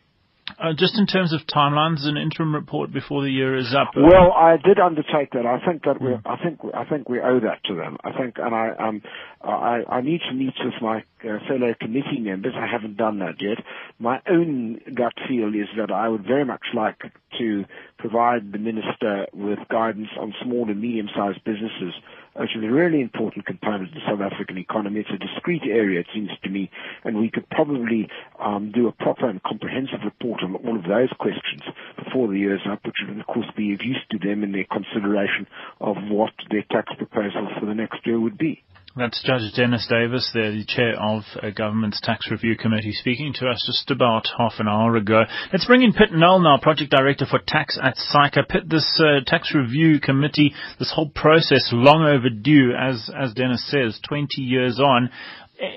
Uh, 0.58 0.72
just 0.76 0.96
in 0.98 1.06
terms 1.06 1.32
of 1.32 1.40
timelines, 1.46 2.06
an 2.06 2.16
interim 2.16 2.54
report 2.54 2.92
before 2.92 3.22
the 3.22 3.30
year 3.30 3.56
is 3.56 3.74
up. 3.74 3.90
Well, 3.96 4.30
I 4.32 4.56
did 4.56 4.78
undertake 4.78 5.32
that. 5.32 5.46
I 5.46 5.58
think 5.66 5.82
that 5.84 6.00
we, 6.00 6.12
hmm. 6.12 6.28
I 6.28 6.36
think, 6.36 6.60
I 6.74 6.84
think 6.84 7.08
we 7.08 7.18
owe 7.18 7.40
that 7.40 7.64
to 7.64 7.74
them. 7.74 7.96
I 8.04 8.12
think, 8.12 8.36
and 8.38 8.54
I, 8.54 8.70
um, 8.78 9.02
I, 9.42 9.82
I 9.88 10.00
need 10.02 10.20
to 10.28 10.34
meet 10.34 10.54
with 10.62 10.74
my 10.80 11.02
uh, 11.24 11.38
fellow 11.48 11.74
committee 11.80 12.20
members. 12.20 12.54
I 12.56 12.66
haven't 12.66 12.96
done 12.96 13.18
that 13.20 13.40
yet. 13.40 13.58
My 13.98 14.20
own 14.28 14.80
gut 14.94 15.14
feel 15.28 15.48
is 15.48 15.68
that 15.76 15.90
I 15.90 16.08
would 16.08 16.24
very 16.24 16.44
much 16.44 16.66
like 16.74 17.00
to 17.38 17.64
provide 17.98 18.52
the 18.52 18.58
minister 18.58 19.26
with 19.32 19.58
guidance 19.70 20.10
on 20.18 20.34
small 20.42 20.70
and 20.70 20.80
medium-sized 20.80 21.42
businesses 21.44 21.94
which 22.36 22.56
is 22.56 22.64
a 22.64 22.70
really 22.70 23.00
important 23.00 23.46
component 23.46 23.88
of 23.88 23.94
the 23.94 24.00
South 24.06 24.20
African 24.20 24.58
economy. 24.58 25.00
It's 25.00 25.10
a 25.10 25.18
discrete 25.18 25.62
area, 25.64 26.00
it 26.00 26.06
seems 26.12 26.30
to 26.42 26.50
me, 26.50 26.70
and 27.04 27.18
we 27.18 27.30
could 27.30 27.48
probably 27.50 28.08
um, 28.40 28.72
do 28.72 28.88
a 28.88 28.92
proper 28.92 29.28
and 29.28 29.42
comprehensive 29.42 30.00
report 30.04 30.42
on 30.42 30.56
all 30.56 30.76
of 30.76 30.84
those 30.84 31.10
questions 31.18 31.62
before 31.96 32.28
the 32.28 32.38
year's 32.38 32.66
up, 32.68 32.84
which 32.84 32.96
would, 33.06 33.18
of 33.18 33.26
course, 33.26 33.46
be 33.56 33.72
of 33.72 33.82
use 33.82 34.02
to 34.10 34.18
them 34.18 34.42
in 34.42 34.52
their 34.52 34.64
consideration 34.64 35.46
of 35.80 35.96
what 36.08 36.32
their 36.50 36.64
tax 36.70 36.92
proposals 36.96 37.50
for 37.58 37.66
the 37.66 37.74
next 37.74 38.04
year 38.06 38.18
would 38.18 38.36
be. 38.36 38.62
That's 38.96 39.20
Judge 39.24 39.52
Dennis 39.56 39.88
Davis, 39.90 40.30
the 40.32 40.62
chair 40.68 40.94
of 41.02 41.24
a 41.42 41.50
government's 41.50 42.00
tax 42.00 42.30
review 42.30 42.56
committee, 42.56 42.92
speaking 42.92 43.32
to 43.40 43.48
us 43.48 43.60
just 43.66 43.90
about 43.90 44.28
half 44.38 44.52
an 44.60 44.68
hour 44.68 44.94
ago. 44.94 45.22
Let's 45.52 45.64
bring 45.66 45.82
in 45.82 45.92
Piet 45.92 46.12
Nel 46.12 46.38
now, 46.38 46.58
project 46.62 46.92
director 46.92 47.26
for 47.28 47.40
tax 47.44 47.76
at 47.82 47.96
SAICA. 47.96 48.48
Piet, 48.48 48.70
this 48.70 49.02
uh, 49.04 49.18
tax 49.26 49.52
review 49.52 49.98
committee, 49.98 50.54
this 50.78 50.92
whole 50.94 51.08
process 51.08 51.70
long 51.72 52.04
overdue, 52.04 52.70
as 52.70 53.10
as 53.18 53.32
Dennis 53.34 53.68
says, 53.68 53.98
20 54.08 54.40
years 54.40 54.78
on. 54.78 55.10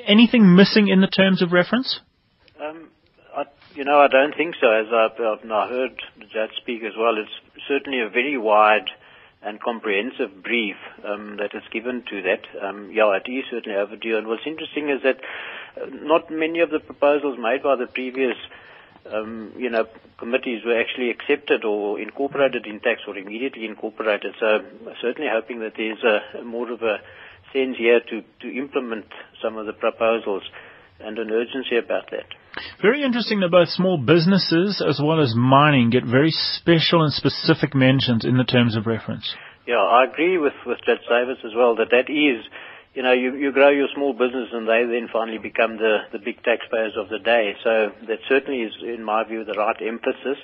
Anything 0.06 0.56
missing 0.56 0.88
in 0.88 1.02
the 1.02 1.08
terms 1.08 1.42
of 1.42 1.52
reference? 1.52 2.00
Um, 2.62 2.90
I, 3.36 3.46
you 3.74 3.84
know, 3.84 4.00
I 4.00 4.10
don't 4.10 4.38
think 4.38 4.54
so. 4.62 4.70
As 4.70 4.94
I've, 4.94 5.20
I've 5.20 5.44
now 5.44 5.68
heard 5.68 6.00
the 6.20 6.26
judge 6.26 6.54
speak 6.62 6.84
as 6.84 6.94
well, 6.96 7.16
it's 7.18 7.66
certainly 7.68 8.00
a 8.00 8.10
very 8.10 8.38
wide 8.38 8.86
and 9.48 9.62
comprehensive 9.62 10.44
brief 10.44 10.76
um, 11.08 11.38
that 11.38 11.56
is 11.56 11.64
given 11.72 12.04
to 12.10 12.22
that. 12.24 12.44
Um, 12.62 12.92
yeah, 12.92 13.16
it 13.16 13.32
is 13.32 13.46
certainly 13.50 13.78
overdue. 13.78 14.18
And 14.18 14.28
what's 14.28 14.46
interesting 14.46 14.90
is 14.90 15.02
that 15.04 15.20
uh, 15.82 15.86
not 15.90 16.30
many 16.30 16.60
of 16.60 16.70
the 16.70 16.80
proposals 16.80 17.38
made 17.40 17.64
by 17.64 17.78
the 17.78 17.88
previous, 17.88 18.36
um, 19.10 19.54
you 19.58 19.70
know, 19.70 19.88
committees 20.18 20.64
were 20.66 20.78
actually 20.78 21.12
accepted 21.12 21.64
or 21.64 21.98
incorporated 21.98 22.66
in 22.66 22.82
tax 22.82 23.02
or 23.08 23.18
immediately 23.18 23.66
incorporated. 23.66 24.36
So 24.38 24.66
certainly 25.02 25.30
hoping 25.32 25.62
that 25.62 25.74
there's 25.78 26.04
a, 26.04 26.44
more 26.44 26.70
of 26.70 26.82
a 26.82 26.98
sense 27.54 27.78
here 27.78 28.02
to, 28.02 28.24
to 28.42 28.58
implement 28.58 29.06
some 29.42 29.56
of 29.58 29.66
the 29.66 29.74
proposals 29.74 30.44
and 31.00 31.18
an 31.18 31.32
urgency 31.32 31.78
about 31.78 32.12
that. 32.12 32.28
Very 32.82 33.04
interesting 33.04 33.40
that 33.42 33.52
both 33.52 33.70
small 33.70 33.98
businesses 33.98 34.82
as 34.82 35.00
well 35.04 35.22
as 35.22 35.34
mining 35.36 35.90
get 35.90 36.04
very 36.04 36.32
special 36.32 37.04
and 37.04 37.14
specific 37.14 37.76
mentions 37.76 38.26
in 38.26 38.38
the 38.38 38.44
terms 38.44 38.76
of 38.76 38.86
reference. 38.86 39.36
Yeah, 39.68 39.84
I 39.84 40.06
agree 40.06 40.38
with, 40.38 40.54
with 40.66 40.80
Judge 40.86 41.04
Davis 41.10 41.38
as 41.44 41.52
well 41.56 41.76
that 41.76 41.92
that 41.92 42.10
is, 42.10 42.46
you 42.94 43.04
know, 43.04 43.12
you, 43.12 43.36
you 43.36 43.52
grow 43.52 43.70
your 43.70 43.90
small 43.94 44.14
business 44.14 44.50
and 44.54 44.68
they 44.68 44.86
then 44.88 45.10
finally 45.12 45.38
become 45.38 45.78
the, 45.78 46.08
the 46.12 46.20
big 46.20 46.42
taxpayers 46.44 46.94
of 46.98 47.10
the 47.10 47.20
day. 47.20 47.54
So 47.64 47.92
that 48.08 48.20
certainly 48.30 48.62
is, 48.62 48.74
in 48.82 49.04
my 49.04 49.24
view, 49.28 49.44
the 49.44 49.54
right 49.54 49.76
emphasis. 49.82 50.40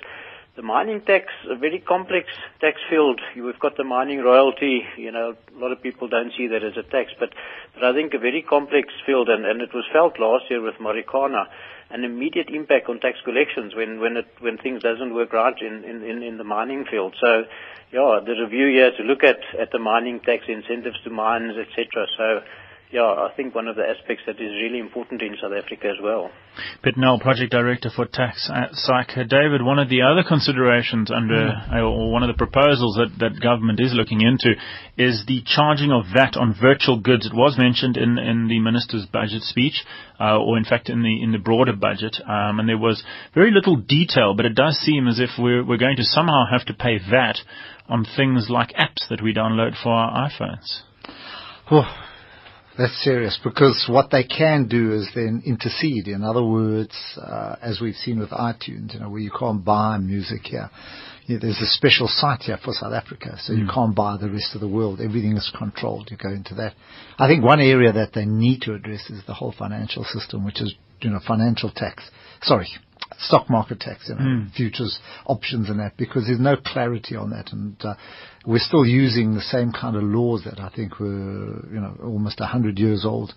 The 0.56 0.62
mining 0.62 1.00
tax, 1.00 1.26
a 1.50 1.56
very 1.56 1.80
complex 1.80 2.28
tax 2.60 2.78
field. 2.88 3.20
We've 3.34 3.58
got 3.58 3.76
the 3.76 3.82
mining 3.82 4.20
royalty. 4.20 4.86
You 4.96 5.10
know, 5.10 5.34
a 5.34 5.58
lot 5.58 5.72
of 5.72 5.82
people 5.82 6.06
don't 6.06 6.32
see 6.36 6.46
that 6.46 6.62
as 6.62 6.76
a 6.76 6.84
tax, 6.84 7.10
but, 7.18 7.30
but 7.74 7.82
I 7.82 7.92
think 7.92 8.14
a 8.14 8.18
very 8.18 8.42
complex 8.42 8.88
field, 9.04 9.28
and, 9.28 9.44
and 9.44 9.60
it 9.60 9.74
was 9.74 9.84
felt 9.92 10.20
last 10.20 10.44
year 10.50 10.62
with 10.62 10.76
Marikana 10.76 11.46
an 11.90 12.04
immediate 12.04 12.48
impact 12.50 12.88
on 12.88 12.98
tax 12.98 13.18
collections 13.24 13.74
when 13.74 14.00
when 14.00 14.16
it 14.16 14.26
when 14.40 14.58
things 14.58 14.82
doesn't 14.82 15.14
work 15.14 15.32
right 15.32 15.54
in 15.60 15.84
in 15.84 16.22
in 16.22 16.38
the 16.38 16.44
mining 16.44 16.84
field. 16.90 17.14
So, 17.20 17.44
yeah, 17.92 18.20
the 18.24 18.34
review 18.42 18.68
here 18.68 18.90
to 18.96 19.02
look 19.04 19.22
at 19.22 19.38
at 19.58 19.70
the 19.70 19.78
mining 19.78 20.20
tax 20.20 20.44
incentives 20.48 21.00
to 21.04 21.10
mines, 21.10 21.54
etc. 21.56 22.06
So 22.16 22.42
yeah, 22.94 23.26
I 23.26 23.32
think 23.36 23.56
one 23.56 23.66
of 23.66 23.74
the 23.74 23.82
aspects 23.82 24.22
that 24.26 24.38
is 24.38 24.54
really 24.62 24.78
important 24.78 25.20
in 25.20 25.34
South 25.42 25.50
Africa 25.50 25.88
as 25.90 25.98
well. 26.00 26.30
Piet 26.84 26.96
Nel, 26.96 27.18
Project 27.18 27.50
Director 27.50 27.90
for 27.90 28.06
Tax 28.06 28.48
at 28.54 28.70
SAICA. 28.70 29.28
David, 29.28 29.62
one 29.62 29.80
of 29.80 29.88
the 29.88 30.02
other 30.02 30.22
considerations 30.22 31.10
under, 31.10 31.50
mm. 31.50 31.82
or 31.82 32.12
one 32.12 32.22
of 32.22 32.28
the 32.28 32.38
proposals 32.38 32.94
that, 32.94 33.10
that 33.18 33.42
government 33.42 33.80
is 33.80 33.90
looking 33.94 34.20
into 34.20 34.54
is 34.96 35.24
the 35.26 35.42
charging 35.44 35.90
of 35.90 36.04
VAT 36.14 36.36
on 36.36 36.54
virtual 36.54 37.00
goods. 37.00 37.26
It 37.26 37.34
was 37.34 37.58
mentioned 37.58 37.96
in, 37.96 38.16
in 38.16 38.46
the 38.46 38.60
minister's 38.60 39.06
budget 39.06 39.42
speech, 39.42 39.82
uh, 40.20 40.38
or 40.38 40.56
in 40.56 40.64
fact 40.64 40.88
in 40.88 41.02
the, 41.02 41.20
in 41.20 41.32
the 41.32 41.42
broader 41.42 41.74
budget, 41.74 42.14
um, 42.22 42.60
and 42.60 42.68
there 42.68 42.78
was 42.78 43.02
very 43.34 43.50
little 43.50 43.74
detail, 43.74 44.34
but 44.36 44.46
it 44.46 44.54
does 44.54 44.78
seem 44.78 45.08
as 45.08 45.18
if 45.18 45.30
we're, 45.36 45.66
we're 45.66 45.82
going 45.82 45.96
to 45.96 46.04
somehow 46.04 46.44
have 46.48 46.64
to 46.66 46.74
pay 46.74 46.98
VAT 46.98 47.38
on 47.88 48.06
things 48.16 48.46
like 48.48 48.70
apps 48.78 49.10
that 49.10 49.20
we 49.20 49.34
download 49.34 49.74
for 49.82 49.90
our 49.90 50.30
iPhones. 50.30 50.82
Oh, 51.72 51.90
that's 52.76 53.04
serious 53.04 53.38
because 53.42 53.86
what 53.88 54.10
they 54.10 54.24
can 54.24 54.66
do 54.66 54.92
is 54.92 55.08
then 55.14 55.42
intercede. 55.46 56.08
In 56.08 56.24
other 56.24 56.44
words, 56.44 56.94
uh, 57.16 57.56
as 57.62 57.80
we've 57.80 57.94
seen 57.94 58.18
with 58.18 58.30
iTunes, 58.30 58.94
you 58.94 59.00
know, 59.00 59.10
where 59.10 59.20
you 59.20 59.30
can't 59.30 59.64
buy 59.64 59.98
music 59.98 60.42
here. 60.44 60.70
You 61.26 61.34
know, 61.34 61.40
there's 61.40 61.60
a 61.60 61.66
special 61.66 62.08
site 62.08 62.42
here 62.42 62.58
for 62.62 62.72
South 62.72 62.92
Africa, 62.92 63.38
so 63.40 63.52
mm. 63.52 63.60
you 63.60 63.68
can't 63.72 63.94
buy 63.94 64.16
the 64.20 64.28
rest 64.28 64.54
of 64.54 64.60
the 64.60 64.68
world. 64.68 65.00
Everything 65.00 65.36
is 65.36 65.50
controlled. 65.56 66.08
You 66.10 66.16
go 66.16 66.30
into 66.30 66.54
that. 66.56 66.74
I 67.18 67.28
think 67.28 67.44
one 67.44 67.60
area 67.60 67.92
that 67.92 68.12
they 68.12 68.26
need 68.26 68.62
to 68.62 68.74
address 68.74 69.08
is 69.08 69.22
the 69.26 69.34
whole 69.34 69.54
financial 69.56 70.04
system, 70.04 70.44
which 70.44 70.60
is, 70.60 70.74
you 71.00 71.10
know, 71.10 71.20
financial 71.26 71.70
tax. 71.74 72.10
Sorry, 72.42 72.68
stock 73.18 73.50
market 73.50 73.80
tax, 73.80 74.08
you 74.08 74.14
know, 74.14 74.20
mm. 74.20 74.52
futures, 74.52 74.98
options 75.26 75.70
and 75.70 75.80
that, 75.80 75.96
because 75.96 76.26
there's 76.26 76.40
no 76.40 76.56
clarity 76.56 77.16
on 77.16 77.30
that. 77.30 77.52
And 77.52 77.76
uh, 77.84 77.94
we're 78.46 78.58
still 78.58 78.84
using 78.84 79.34
the 79.34 79.40
same 79.40 79.72
kind 79.72 79.96
of 79.96 80.02
laws 80.02 80.44
that 80.44 80.60
I 80.60 80.68
think 80.74 80.98
were, 80.98 81.64
you 81.72 81.80
know, 81.80 81.96
almost 82.02 82.40
100 82.40 82.78
years 82.78 83.04
old. 83.04 83.32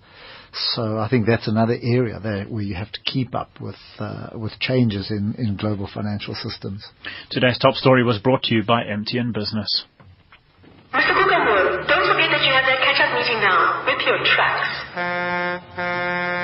So 0.74 0.98
I 0.98 1.08
think 1.10 1.28
that's 1.28 1.48
another 1.48 1.78
area 1.82 2.20
there 2.20 2.46
where 2.46 2.64
you 2.64 2.76
have 2.76 2.92
to 2.92 3.00
keep 3.06 3.36
up 3.36 3.52
with 3.60 3.76
uh, 4.00 4.30
with 4.34 4.58
changes 4.60 5.12
in, 5.12 5.36
in 5.38 5.58
global 5.58 5.88
financial 5.94 6.34
systems. 6.36 6.88
Today's 7.30 7.60
top 7.60 7.76
story 7.76 8.04
was 8.04 8.18
brought 8.20 8.44
to 8.44 8.56
you 8.56 8.64
by 8.64 8.84
MTN 8.84 9.34
Business. 9.34 9.84
Mr. 10.94 11.14
Kukamur, 11.14 11.86
don't 11.86 12.08
forget 12.08 12.32
that 12.32 12.42
you 12.42 12.54
have 12.54 12.66
that 12.66 12.80
catch-up 12.80 13.12
meeting 13.14 13.42
now 13.44 13.84
with 13.86 14.02
your 14.08 14.24
tracks. 14.24 16.37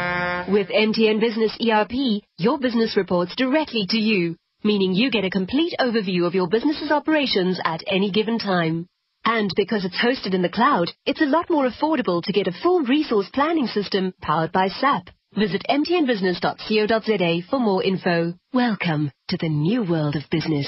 With 0.54 0.68
MTN 0.68 1.20
Business 1.20 1.58
ERP, 1.68 2.22
your 2.38 2.60
business 2.60 2.96
reports 2.96 3.36
directly 3.36 3.88
to 3.90 3.98
you, 3.98 4.36
meaning 4.64 4.94
you 4.94 5.10
get 5.10 5.26
a 5.26 5.32
complete 5.32 5.74
overview 5.80 6.28
of 6.28 6.36
your 6.36 6.48
business's 6.48 6.92
operations 6.92 7.60
at 7.66 7.82
any 7.88 8.12
given 8.12 8.38
time. 8.38 8.86
And 9.26 9.50
because 9.56 9.84
it's 9.84 9.98
hosted 9.98 10.36
in 10.36 10.44
the 10.44 10.50
cloud, 10.50 10.92
it's 11.08 11.24
a 11.24 11.26
lot 11.26 11.50
more 11.50 11.68
affordable 11.68 12.22
to 12.22 12.32
get 12.32 12.46
a 12.46 12.52
full 12.62 12.82
resource 12.82 13.28
planning 13.34 13.66
system 13.66 14.14
powered 14.22 14.52
by 14.52 14.68
SAP. 14.68 15.10
Visit 15.36 15.66
mtnbusiness.co.za 15.68 17.48
for 17.50 17.60
more 17.60 17.82
info. 17.82 18.36
Welcome 18.54 19.12
to 19.30 19.38
the 19.38 19.50
new 19.50 19.82
world 19.82 20.16
of 20.16 20.30
business. 20.30 20.68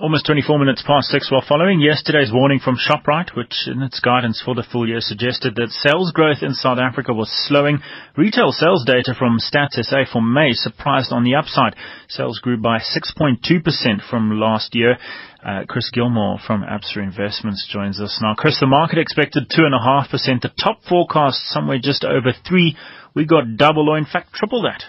Almost 0.00 0.26
24 0.26 0.60
minutes 0.60 0.84
past 0.86 1.08
six 1.08 1.28
while 1.28 1.42
following 1.42 1.80
yesterday's 1.80 2.30
warning 2.32 2.60
from 2.60 2.76
ShopRite, 2.78 3.34
which 3.34 3.66
in 3.66 3.82
its 3.82 3.98
guidance 3.98 4.40
for 4.44 4.54
the 4.54 4.62
full 4.62 4.86
year 4.86 5.00
suggested 5.00 5.56
that 5.56 5.70
sales 5.70 6.12
growth 6.12 6.38
in 6.40 6.54
South 6.54 6.78
Africa 6.78 7.12
was 7.12 7.28
slowing. 7.48 7.80
Retail 8.16 8.52
sales 8.52 8.84
data 8.86 9.12
from 9.18 9.40
Stats 9.40 9.74
SA 9.82 10.04
for 10.12 10.22
May 10.22 10.52
surprised 10.52 11.10
on 11.10 11.24
the 11.24 11.34
upside. 11.34 11.74
Sales 12.08 12.38
grew 12.38 12.56
by 12.56 12.78
6.2% 12.78 13.42
from 14.08 14.38
last 14.38 14.76
year. 14.76 14.98
Uh, 15.44 15.64
Chris 15.68 15.90
Gilmore 15.90 16.38
from 16.46 16.62
Absa 16.62 17.02
Investments 17.02 17.68
joins 17.68 18.00
us 18.00 18.20
now. 18.22 18.34
Chris, 18.36 18.60
the 18.60 18.68
market 18.68 18.98
expected 18.98 19.50
2.5%. 19.50 20.10
The 20.42 20.52
top 20.62 20.78
forecast 20.88 21.48
somewhere 21.48 21.80
just 21.82 22.04
over 22.04 22.30
3 22.46 22.76
We 23.16 23.26
got 23.26 23.56
double 23.56 23.88
or 23.88 23.98
in 23.98 24.04
fact 24.04 24.32
triple 24.32 24.62
that. 24.62 24.84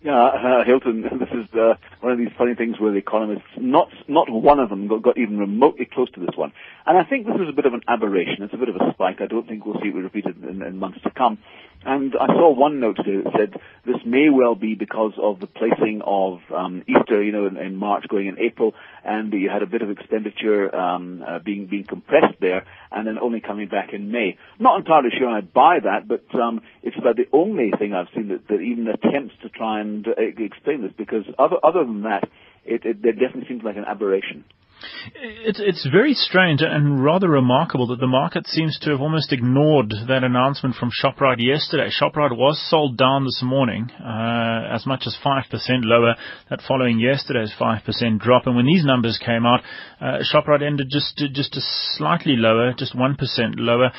Yeah, 0.00 0.14
uh, 0.14 0.64
Hilton, 0.64 1.02
this 1.18 1.28
is 1.32 1.52
uh, 1.54 1.74
one 2.00 2.12
of 2.12 2.18
these 2.18 2.28
funny 2.38 2.54
things 2.54 2.78
where 2.78 2.92
the 2.92 2.98
economists, 2.98 3.48
not 3.56 3.88
not 4.06 4.30
one 4.30 4.60
of 4.60 4.68
them 4.68 4.86
got, 4.86 5.02
got, 5.02 5.18
even 5.18 5.38
remotely 5.38 5.88
close 5.92 6.10
to 6.12 6.20
this 6.20 6.36
one. 6.36 6.52
And 6.86 6.96
I 6.96 7.04
think 7.04 7.26
this 7.26 7.34
is 7.34 7.48
a 7.48 7.52
bit 7.52 7.66
of 7.66 7.74
an 7.74 7.82
aberration. 7.88 8.42
It's 8.42 8.54
a 8.54 8.58
bit 8.58 8.68
of 8.68 8.76
a 8.76 8.92
spike. 8.92 9.20
I 9.20 9.26
don't 9.26 9.46
think 9.48 9.66
we'll 9.66 9.80
see 9.82 9.88
it 9.88 9.94
repeated 9.94 10.42
in, 10.44 10.62
in 10.62 10.78
months 10.78 11.00
to 11.02 11.10
come. 11.10 11.38
And 11.84 12.14
I 12.20 12.26
saw 12.26 12.52
one 12.52 12.80
note 12.80 12.96
today 12.96 13.22
that 13.22 13.32
said 13.38 13.60
this 13.86 14.04
may 14.04 14.28
well 14.30 14.56
be 14.56 14.74
because 14.74 15.12
of 15.16 15.38
the 15.38 15.46
placing 15.46 16.02
of 16.04 16.40
um, 16.54 16.82
Easter, 16.88 17.22
you 17.22 17.30
know, 17.30 17.46
in, 17.46 17.56
in, 17.56 17.76
March 17.76 18.08
going 18.08 18.26
in 18.26 18.38
April, 18.38 18.74
and 19.04 19.32
you 19.32 19.48
had 19.48 19.62
a 19.62 19.66
bit 19.66 19.82
of 19.82 19.90
expenditure 19.90 20.74
um, 20.74 21.24
uh, 21.26 21.38
being 21.38 21.66
being 21.66 21.84
compressed 21.84 22.34
there, 22.40 22.66
and 22.90 23.06
then 23.06 23.18
only 23.18 23.40
coming 23.40 23.68
back 23.68 23.92
in 23.92 24.10
May. 24.10 24.36
Not 24.58 24.80
entirely 24.80 25.10
sure 25.16 25.28
I'd 25.28 25.52
buy 25.52 25.78
that, 25.84 26.08
but 26.08 26.24
um, 26.34 26.62
it's 26.82 26.96
about 26.98 27.16
the 27.16 27.28
only 27.32 27.70
thing 27.78 27.94
I've 27.94 28.08
seen 28.14 28.28
that, 28.28 28.48
that 28.48 28.60
even 28.60 28.88
attempts 28.88 29.36
to 29.42 29.48
try 29.48 29.80
and 29.80 30.06
uh, 30.06 30.12
explain 30.16 30.82
this. 30.82 30.92
Because 30.96 31.24
other 31.38 31.56
other 31.62 31.84
than 31.84 32.02
that, 32.02 32.28
it, 32.64 32.84
it, 32.84 33.04
it 33.04 33.12
definitely 33.12 33.46
seems 33.46 33.62
like 33.62 33.76
an 33.76 33.84
aberration. 33.84 34.44
It's 35.14 35.60
it's 35.60 35.86
very 35.90 36.14
strange 36.14 36.60
and 36.62 37.02
rather 37.02 37.28
remarkable 37.28 37.86
that 37.88 38.00
the 38.00 38.06
market 38.06 38.46
seems 38.46 38.78
to 38.80 38.90
have 38.90 39.00
almost 39.00 39.32
ignored 39.32 39.92
that 40.06 40.22
announcement 40.22 40.76
from 40.76 40.90
Shoprite 40.90 41.40
yesterday. 41.40 41.90
Shoprite 41.90 42.36
was 42.36 42.60
sold 42.70 42.96
down 42.96 43.24
this 43.24 43.40
morning, 43.42 43.90
uh, 44.00 44.72
as 44.72 44.86
much 44.86 45.02
as 45.06 45.16
five 45.22 45.44
percent 45.50 45.84
lower. 45.84 46.14
That 46.50 46.62
following 46.66 47.00
yesterday's 47.00 47.52
five 47.58 47.84
percent 47.84 48.20
drop, 48.20 48.46
and 48.46 48.54
when 48.54 48.66
these 48.66 48.84
numbers 48.84 49.18
came 49.24 49.46
out, 49.46 49.60
uh, 50.00 50.18
Shoprite 50.22 50.62
ended 50.62 50.88
just 50.90 51.16
just 51.16 51.56
a 51.56 51.60
slightly 51.96 52.36
lower, 52.36 52.72
just 52.72 52.94
one 52.94 53.16
percent 53.16 53.58
lower. 53.58 53.90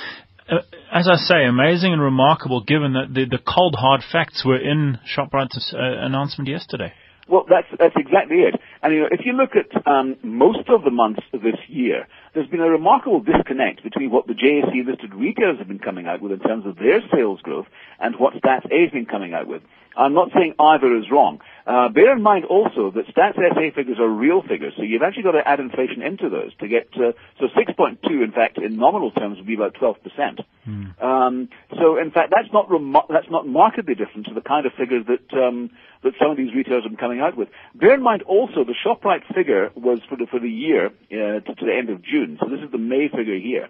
Uh, 0.49 0.61
as 0.91 1.07
I 1.07 1.15
say, 1.15 1.45
amazing 1.45 1.93
and 1.93 2.01
remarkable 2.01 2.63
given 2.63 2.93
that 2.93 3.13
the, 3.13 3.25
the 3.25 3.43
cold 3.45 3.75
hard 3.77 4.01
facts 4.11 4.43
were 4.45 4.57
in 4.59 4.97
Shoprite's 5.05 5.73
uh, 5.73 6.05
announcement 6.05 6.47
yesterday. 6.47 6.93
Well, 7.29 7.45
that's 7.47 7.67
that's 7.77 7.93
exactly 7.95 8.37
it. 8.37 8.55
And 8.81 8.93
you 8.93 9.01
know, 9.01 9.09
if 9.11 9.21
you 9.23 9.33
look 9.33 9.51
at 9.53 9.69
um, 9.85 10.17
most 10.23 10.67
of 10.67 10.83
the 10.83 10.89
months 10.89 11.21
of 11.31 11.43
this 11.43 11.61
year, 11.67 12.07
there's 12.33 12.47
been 12.47 12.59
a 12.59 12.69
remarkable 12.69 13.19
disconnect 13.21 13.83
between 13.83 14.09
what 14.09 14.25
the 14.25 14.33
JSE 14.33 14.85
listed 14.85 15.13
retailers 15.13 15.59
have 15.59 15.67
been 15.67 15.77
coming 15.77 16.07
out 16.07 16.21
with 16.21 16.31
in 16.31 16.39
terms 16.39 16.65
of 16.65 16.77
their 16.77 17.01
sales 17.13 17.39
growth 17.41 17.67
and 17.99 18.15
what 18.15 18.33
Stats 18.33 18.63
SA 18.63 18.81
has 18.81 18.91
been 18.91 19.05
coming 19.05 19.35
out 19.35 19.45
with. 19.47 19.61
I'm 19.99 20.13
not 20.13 20.31
saying 20.33 20.55
either 20.57 20.95
is 20.97 21.11
wrong. 21.11 21.41
Uh, 21.67 21.89
bear 21.89 22.15
in 22.15 22.23
mind 22.23 22.45
also 22.45 22.89
that 22.89 23.05
Stats 23.13 23.35
SA 23.35 23.75
figures 23.75 23.99
are 23.99 24.07
real 24.07 24.41
figures, 24.41 24.73
so 24.77 24.83
you've 24.83 25.03
actually 25.03 25.23
got 25.23 25.33
to 25.33 25.45
add 25.45 25.59
inflation 25.59 26.01
into 26.01 26.29
those 26.29 26.55
to 26.59 26.69
get 26.69 26.91
to, 26.93 27.13
so 27.37 27.47
6.2 27.47 28.23
in 28.23 28.31
fact 28.31 28.57
in 28.57 28.77
nominal 28.77 29.11
terms 29.11 29.37
would 29.37 29.45
be 29.45 29.55
about 29.55 29.75
12%. 29.75 30.39
Hmm. 30.63 31.03
Um, 31.03 31.49
so 31.77 31.97
in 31.99 32.11
fact 32.11 32.31
that's 32.33 32.51
not 32.53 32.71
rem- 32.71 32.95
that's 33.09 33.29
not 33.29 33.45
markedly 33.45 33.93
different 33.93 34.27
to 34.27 34.33
the 34.33 34.41
kind 34.41 34.65
of 34.65 34.71
figures 34.73 35.05
that 35.07 35.37
um, 35.37 35.69
that 36.03 36.13
some 36.17 36.31
of 36.31 36.37
these 36.37 36.55
retailers 36.55 36.83
have 36.83 36.91
been 36.91 36.97
coming 36.97 37.19
out 37.19 37.35
with. 37.35 37.49
Bear 37.75 37.93
in 37.93 38.01
mind 38.01 38.21
also 38.23 38.63
the 38.63 38.75
Shoprite 38.85 39.27
figure 39.35 39.69
was 39.75 39.99
for 40.07 40.15
the 40.15 40.27
for 40.31 40.39
the 40.39 40.49
year 40.49 40.87
uh, 40.87 41.41
to, 41.41 41.55
to 41.55 41.65
the 41.65 41.75
end 41.77 41.89
of 41.89 42.01
June, 42.01 42.37
so 42.39 42.47
this 42.49 42.63
is 42.63 42.71
the 42.71 42.77
May 42.77 43.09
figure 43.09 43.37
here. 43.37 43.67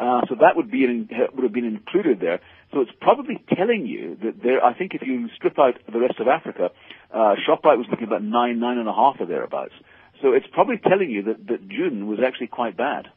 Uh, 0.00 0.22
so 0.30 0.34
that 0.40 0.56
would 0.56 0.70
be 0.70 0.84
in, 0.84 1.08
would 1.34 1.44
have 1.44 1.52
been 1.52 1.66
included 1.66 2.20
there. 2.20 2.40
So 2.72 2.80
it's 2.80 2.90
probably 3.02 3.44
telling 3.54 3.84
you 3.86 4.16
that 4.22 4.42
there. 4.42 4.64
I 4.64 4.72
think 4.72 4.94
if 4.94 5.02
you 5.02 5.28
strip 5.36 5.58
out 5.58 5.74
the 5.92 6.00
rest 6.00 6.18
of 6.20 6.26
Africa, 6.26 6.70
uh, 7.12 7.34
Shoprite 7.46 7.76
was 7.76 7.86
looking 7.90 8.06
about 8.06 8.22
nine, 8.22 8.58
nine 8.60 8.78
and 8.78 8.88
a 8.88 8.94
half 8.94 9.16
or 9.20 9.26
thereabouts. 9.26 9.74
So 10.22 10.32
it's 10.32 10.46
probably 10.52 10.78
telling 10.78 11.10
you 11.10 11.24
that, 11.24 11.46
that 11.48 11.68
June 11.68 12.06
was 12.06 12.18
actually 12.24 12.46
quite 12.46 12.78
bad. 12.78 13.08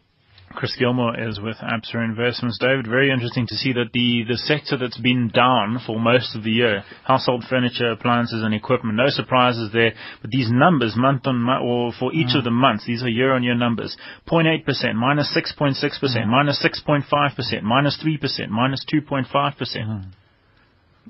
Chris 0.52 0.76
Gilmore 0.78 1.20
is 1.20 1.40
with 1.40 1.58
Absa 1.58 1.96
Investments. 1.96 2.60
David, 2.60 2.88
very 2.88 3.12
interesting 3.12 3.48
to 3.48 3.56
see 3.56 3.74
that 3.74 3.92
the, 3.94 4.24
the 4.28 4.38
sector 4.38 4.78
that's 4.78 4.98
been 4.98 5.30
down 5.34 5.80
for 5.86 6.00
most 6.00 6.36
of 6.36 6.44
the 6.44 6.52
year, 6.52 6.84
household 7.04 7.44
furniture, 7.50 7.92
appliances 7.92 8.44
and 8.44 8.54
equipment, 8.54 8.96
no 8.98 9.08
surprises 9.10 9.72
there. 9.74 9.94
But 10.22 10.32
these 10.32 10.50
numbers, 10.52 10.96
month 10.96 11.26
on 11.26 11.38
month, 11.38 11.64
or 11.64 11.92
for 11.98 12.14
each 12.14 12.36
mm. 12.36 12.38
of 12.38 12.44
the 12.44 12.52
months, 12.52 12.86
these 12.86 13.04
are 13.04 13.10
year-on-year 13.10 13.56
numbers. 13.56 13.98
0.8%, 14.28 14.96
minus 14.96 15.36
6.6%, 15.36 15.76
mm. 15.82 16.28
minus 16.28 16.64
6.5%, 16.64 17.64
minus 17.64 17.98
3%, 18.04 18.50
minus 18.50 18.86
2.5%. 18.92 19.28
Mm 19.28 20.06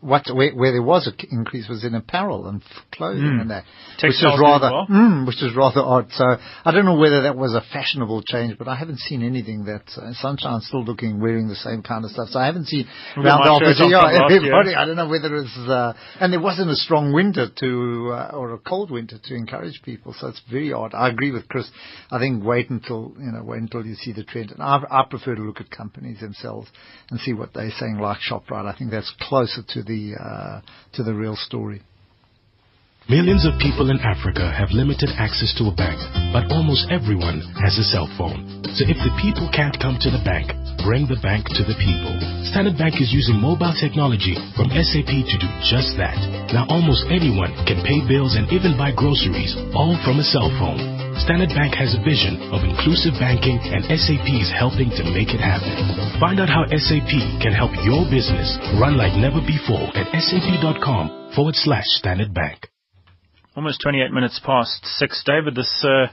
what 0.01 0.25
where, 0.33 0.53
where, 0.53 0.71
there 0.71 0.81
was 0.81 1.07
an 1.07 1.15
increase 1.31 1.69
was 1.69 1.83
in 1.83 1.95
apparel 1.95 2.47
and 2.47 2.61
clothing 2.91 3.23
mm. 3.23 3.41
and 3.41 3.51
that, 3.51 3.63
which 4.01 4.11
is 4.11 4.39
rather 4.41 4.71
well. 4.71 4.87
mm, 4.89 5.27
which 5.27 5.41
is 5.41 5.55
rather 5.55 5.81
odd. 5.81 6.07
So 6.11 6.25
I 6.65 6.71
don't 6.71 6.85
know 6.85 6.97
whether 6.97 7.23
that 7.23 7.35
was 7.35 7.53
a 7.53 7.61
fashionable 7.61 8.23
change, 8.23 8.57
but 8.57 8.67
I 8.67 8.75
haven't 8.75 8.99
seen 8.99 9.23
anything 9.23 9.65
that 9.65 9.83
uh, 9.95 10.13
Sunshine's 10.21 10.67
still 10.67 10.83
looking 10.83 11.21
wearing 11.21 11.47
the 11.47 11.55
same 11.55 11.83
kind 11.83 12.05
of 12.05 12.11
stuff. 12.11 12.29
So 12.29 12.39
I 12.39 12.45
haven't 12.45 12.65
seen 12.65 12.87
round 13.17 13.47
office. 13.47 13.79
Yeah, 13.79 14.25
everybody. 14.25 14.75
I 14.75 14.85
don't 14.85 14.95
know 14.95 15.07
whether 15.07 15.35
it's 15.37 15.55
uh, 15.57 15.93
and 16.19 16.33
there 16.33 16.41
wasn't 16.41 16.71
a 16.71 16.75
strong 16.75 17.13
winter 17.13 17.47
to 17.49 18.11
uh, 18.13 18.35
or 18.35 18.53
a 18.53 18.57
cold 18.57 18.89
winter 18.91 19.17
to 19.23 19.35
encourage 19.35 19.81
people. 19.83 20.15
So 20.17 20.27
it's 20.27 20.41
very 20.49 20.73
odd. 20.73 20.93
I 20.93 21.09
agree 21.09 21.31
with 21.31 21.47
Chris. 21.47 21.69
I 22.11 22.19
think 22.19 22.43
wait 22.43 22.69
until 22.69 23.13
you 23.19 23.31
know 23.31 23.43
wait 23.43 23.61
until 23.61 23.85
you 23.85 23.95
see 23.95 24.11
the 24.11 24.23
trend. 24.23 24.51
And 24.51 24.61
I, 24.61 24.81
I 24.89 25.03
prefer 25.09 25.35
to 25.35 25.41
look 25.41 25.61
at 25.61 25.69
companies 25.69 26.19
themselves 26.19 26.69
and 27.09 27.19
see 27.19 27.33
what 27.33 27.53
they're 27.53 27.71
saying, 27.77 27.99
like 27.99 28.17
Shoprite. 28.19 28.65
I 28.65 28.75
think 28.77 28.91
that's 28.91 29.13
closer 29.21 29.61
to 29.67 29.82
the 29.85 30.15
uh, 30.19 30.61
to 30.93 31.03
the 31.03 31.13
real 31.13 31.35
story. 31.35 31.81
Millions 33.09 33.43
of 33.43 33.59
people 33.59 33.91
in 33.91 33.99
Africa 33.99 34.47
have 34.47 34.71
limited 34.71 35.11
access 35.19 35.51
to 35.59 35.67
a 35.67 35.75
bank, 35.75 35.99
but 36.31 36.47
almost 36.47 36.87
everyone 36.87 37.43
has 37.59 37.75
a 37.75 37.83
cell 37.83 38.07
phone. 38.15 38.63
So 38.79 38.87
if 38.87 38.95
the 38.95 39.11
people 39.19 39.51
can't 39.51 39.75
come 39.75 39.99
to 39.99 40.07
the 40.07 40.23
bank, 40.23 40.55
bring 40.87 41.03
the 41.11 41.19
bank 41.19 41.51
to 41.51 41.67
the 41.67 41.75
people. 41.83 42.15
Standard 42.47 42.79
Bank 42.79 43.03
is 43.03 43.11
using 43.11 43.43
mobile 43.43 43.75
technology 43.75 44.39
from 44.55 44.71
SAP 44.71 45.11
to 45.11 45.35
do 45.35 45.49
just 45.67 45.99
that. 45.99 46.15
Now 46.55 46.63
almost 46.71 47.03
anyone 47.11 47.51
can 47.67 47.83
pay 47.83 47.99
bills 48.07 48.39
and 48.39 48.47
even 48.55 48.79
buy 48.79 48.95
groceries, 48.95 49.51
all 49.75 49.99
from 50.07 50.23
a 50.23 50.23
cell 50.23 50.47
phone. 50.55 51.02
Standard 51.21 51.53
Bank 51.53 51.75
has 51.77 51.93
a 51.93 52.01
vision 52.01 52.49
of 52.49 52.65
inclusive 52.65 53.13
banking 53.21 53.61
and 53.61 53.85
SAP 53.85 54.25
is 54.33 54.49
helping 54.49 54.89
to 54.97 55.03
make 55.13 55.29
it 55.29 55.39
happen. 55.39 55.73
Find 56.19 56.39
out 56.41 56.49
how 56.49 56.65
SAP 56.73 57.13
can 57.37 57.53
help 57.53 57.69
your 57.85 58.09
business 58.09 58.57
run 58.81 58.97
like 58.97 59.13
never 59.13 59.37
before 59.45 59.93
at 59.93 60.09
sap.com 60.09 61.33
forward 61.35 61.55
slash 61.55 61.85
Standard 62.01 62.33
Bank. 62.33 62.67
Almost 63.55 63.81
28 63.83 64.11
minutes 64.11 64.41
past 64.43 64.81
six. 64.97 65.21
David, 65.25 65.53
this 65.53 65.69
uh, 65.85 66.07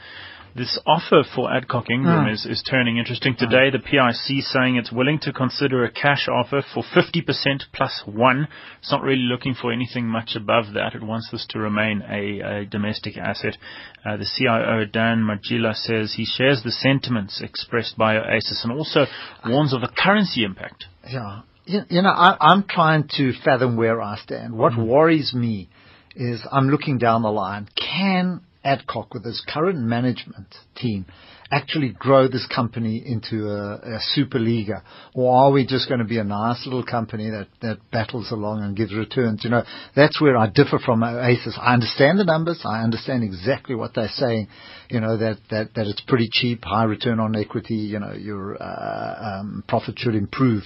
this 0.55 0.79
offer 0.87 1.23
for 1.35 1.53
Adcock 1.53 1.91
Ingram 1.91 2.27
mm. 2.27 2.33
is, 2.33 2.47
is 2.47 2.63
turning 2.69 2.99
interesting. 2.99 3.37
Today, 3.37 3.71
the 3.71 3.79
PIC 3.79 4.43
saying 4.45 4.77
it's 4.77 4.93
willing 4.93 5.19
to 5.21 5.33
consider 5.33 5.85
a 5.85 5.91
cash 5.91 6.29
offer 6.29 6.63
for 6.75 6.83
50% 6.83 7.63
plus 7.73 8.03
one. 8.07 8.49
It's 8.81 8.91
not 8.91 9.03
really 9.03 9.23
looking 9.23 9.55
for 9.55 9.73
anything 9.73 10.07
much 10.07 10.35
above 10.37 10.75
that. 10.75 10.95
It 10.95 11.03
wants 11.03 11.29
this 11.31 11.47
to 11.51 11.59
remain 11.59 12.03
a, 12.09 12.41
a 12.41 12.65
domestic 12.65 13.17
asset. 13.17 13.57
Uh, 14.05 14.17
the 14.17 14.27
CIO, 14.37 14.85
Dan 14.85 15.19
Matjila, 15.19 15.75
says 15.75 16.15
he 16.17 16.25
shares 16.25 16.63
the 16.65 16.73
sentiments 16.73 17.41
expressed 17.43 17.97
by 17.97 18.17
Oasis 18.17 18.63
and 18.65 18.73
also 18.73 19.07
warns 19.47 19.73
of 19.73 19.83
a 19.83 19.89
currency 19.89 20.45
impact. 20.45 20.87
Yeah. 21.09 21.43
You, 21.67 21.83
you 21.89 22.03
know, 22.03 22.11
I, 22.11 22.37
I'm 22.41 22.65
trying 22.69 23.09
to 23.17 23.33
fathom 23.45 23.77
where 23.77 24.03
I 24.03 24.17
stand. 24.17 24.55
What 24.55 24.73
mm. 24.73 24.87
worries 24.87 25.33
me 25.33 25.69
is 26.17 26.41
I'm 26.51 26.69
looking 26.69 26.99
down 26.99 27.23
the 27.23 27.31
line. 27.31 27.69
Can 27.77 28.41
Adcock 28.65 29.15
with 29.15 29.25
his 29.25 29.43
current 29.49 29.79
management 29.79 30.55
team 30.75 31.07
actually 31.51 31.91
grow 31.99 32.29
this 32.29 32.47
company 32.55 33.03
into 33.05 33.49
a, 33.49 33.97
a 33.97 34.01
superliga, 34.17 34.83
or 35.15 35.35
are 35.35 35.51
we 35.51 35.67
just 35.67 35.89
going 35.89 35.99
to 35.99 36.07
be 36.07 36.19
a 36.19 36.25
nice 36.25 36.65
little 36.65 36.85
company 36.85 37.31
that 37.31 37.49
that 37.63 37.79
battles 37.91 38.31
along 38.31 38.63
and 38.63 38.77
gives 38.77 38.95
returns? 38.95 39.43
You 39.45 39.51
know, 39.51 39.63
that's 39.97 40.21
where 40.21 40.37
I 40.37 40.49
differ 40.49 40.79
from 40.79 41.03
Oasis. 41.03 41.59
I 41.61 41.75
understand 41.75 42.19
the 42.19 42.25
numbers. 42.25 42.63
I 42.65 42.83
understand 42.83 43.25
exactly 43.25 43.75
what 43.75 43.95
they're 43.95 44.09
saying. 44.09 44.49
You 44.89 45.01
know 45.01 45.17
that 45.17 45.39
that 45.51 45.75
that 45.75 45.87
it's 45.87 46.03
pretty 46.03 46.29
cheap, 46.31 46.65
high 46.65 46.85
return 46.85 47.21
on 47.21 47.37
equity. 47.37 47.75
You 47.75 48.01
know, 48.01 48.13
your 48.13 48.63
uh, 48.63 49.41
um, 49.41 49.65
profit 49.67 49.99
should 49.99 50.15
improve 50.15 50.63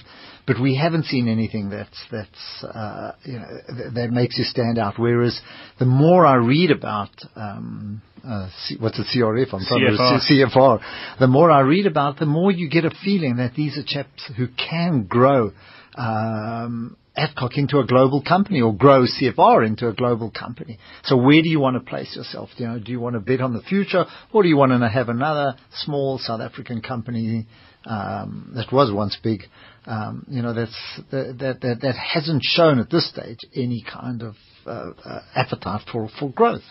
but 0.47 0.61
we 0.61 0.75
haven't 0.75 1.05
seen 1.05 1.27
anything 1.27 1.69
that's 1.69 2.05
that's 2.11 2.63
uh, 2.63 3.13
you 3.23 3.39
know 3.39 3.91
that 3.95 4.09
makes 4.11 4.37
you 4.37 4.43
stand 4.43 4.77
out. 4.77 4.93
Whereas 4.97 5.39
the 5.79 5.85
more 5.85 6.25
I 6.25 6.35
read 6.35 6.71
about 6.71 7.09
um, 7.35 8.01
uh, 8.27 8.49
C, 8.65 8.77
what's 8.79 8.99
a 8.99 9.03
CRF? 9.03 9.53
I'm 9.53 9.59
CFR. 9.61 10.55
CFR. 10.55 11.19
The 11.19 11.27
more 11.27 11.51
I 11.51 11.61
read 11.61 11.85
about, 11.85 12.17
the 12.17 12.25
more 12.25 12.51
you 12.51 12.69
get 12.69 12.85
a 12.85 12.91
feeling 13.03 13.37
that 13.37 13.53
these 13.55 13.77
are 13.77 13.83
chaps 13.85 14.29
who 14.35 14.47
can 14.47 15.05
grow. 15.07 15.51
Um, 15.95 16.97
Adcock 17.17 17.51
into 17.55 17.79
a 17.79 17.85
global 17.85 18.21
company 18.21 18.59
or 18.59 18.75
grow 18.75 19.03
CFR 19.03 19.65
into 19.65 19.87
a 19.87 19.93
global 19.93 20.31
company. 20.31 20.77
So 21.03 21.15
where 21.15 21.41
do 21.41 21.49
you 21.49 21.61
want 21.61 21.75
to 21.75 21.89
place 21.89 22.13
yourself? 22.15 22.49
You 22.57 22.67
know, 22.67 22.79
do 22.79 22.91
you 22.91 22.99
want 22.99 23.13
to 23.13 23.21
bet 23.21 23.39
on 23.39 23.53
the 23.53 23.61
future 23.61 24.03
or 24.33 24.43
do 24.43 24.49
you 24.49 24.57
want 24.57 24.73
to 24.73 24.89
have 24.89 25.07
another 25.07 25.55
small 25.71 26.17
South 26.17 26.41
African 26.41 26.81
company 26.81 27.47
um, 27.85 28.51
that 28.55 28.71
was 28.71 28.91
once 28.91 29.17
big 29.23 29.43
um, 29.87 30.25
you 30.29 30.41
know, 30.41 30.53
that's, 30.53 31.01
that, 31.11 31.37
that, 31.61 31.79
that 31.81 31.95
hasn't 31.95 32.43
shown 32.43 32.79
at 32.79 32.89
this 32.89 33.09
stage 33.09 33.39
any 33.55 33.83
kind 33.83 34.23
of 34.23 34.35
uh, 34.65 34.91
uh, 35.05 35.19
appetite 35.35 35.81
for, 35.91 36.09
for 36.19 36.31
growth. 36.31 36.63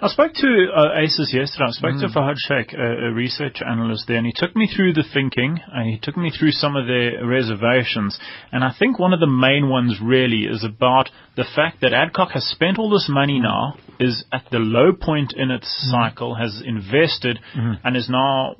I 0.00 0.08
spoke 0.08 0.32
to 0.34 0.66
uh, 0.74 1.00
ACES 1.02 1.34
yesterday. 1.34 1.64
I 1.66 1.72
spoke 1.72 1.94
mm. 1.96 2.00
to 2.00 2.08
Fahad 2.08 2.36
Sheikh, 2.38 2.72
a, 2.72 3.08
a, 3.08 3.12
research 3.12 3.60
analyst 3.60 4.04
there, 4.06 4.16
and 4.16 4.26
he 4.26 4.32
took 4.34 4.54
me 4.56 4.66
through 4.74 4.94
the 4.94 5.04
thinking. 5.12 5.58
and 5.72 5.90
he 5.90 5.98
took 6.00 6.16
me 6.16 6.30
through 6.30 6.52
some 6.52 6.76
of 6.76 6.86
their 6.86 7.26
reservations. 7.26 8.18
And 8.52 8.64
I 8.64 8.72
think 8.78 8.98
one 8.98 9.12
of 9.12 9.20
the 9.20 9.26
main 9.26 9.68
ones 9.68 9.98
really 10.02 10.44
is 10.44 10.64
about 10.64 11.10
the 11.36 11.44
fact 11.54 11.80
that 11.82 11.92
Adcock 11.92 12.30
has 12.32 12.44
spent 12.44 12.78
all 12.78 12.88
this 12.88 13.08
money 13.10 13.40
now, 13.40 13.74
is 14.00 14.24
at 14.32 14.46
the 14.50 14.58
low 14.58 14.92
point 14.92 15.34
in 15.36 15.50
its 15.50 15.66
mm. 15.66 15.90
cycle, 15.90 16.36
has 16.36 16.62
invested, 16.64 17.40
mm. 17.54 17.78
and 17.84 17.96
is 17.96 18.08
now 18.08 18.54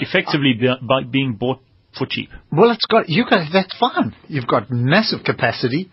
effectively 0.00 0.54
be, 0.54 0.68
being 1.10 1.34
bought 1.34 1.60
for 1.96 2.06
cheap. 2.08 2.30
Well, 2.52 2.70
it's 2.70 2.86
got 2.86 3.08
you 3.08 3.24
got 3.28 3.48
that's 3.52 3.76
fine. 3.78 4.14
You've 4.28 4.46
got 4.46 4.70
massive 4.70 5.24
capacity. 5.24 5.90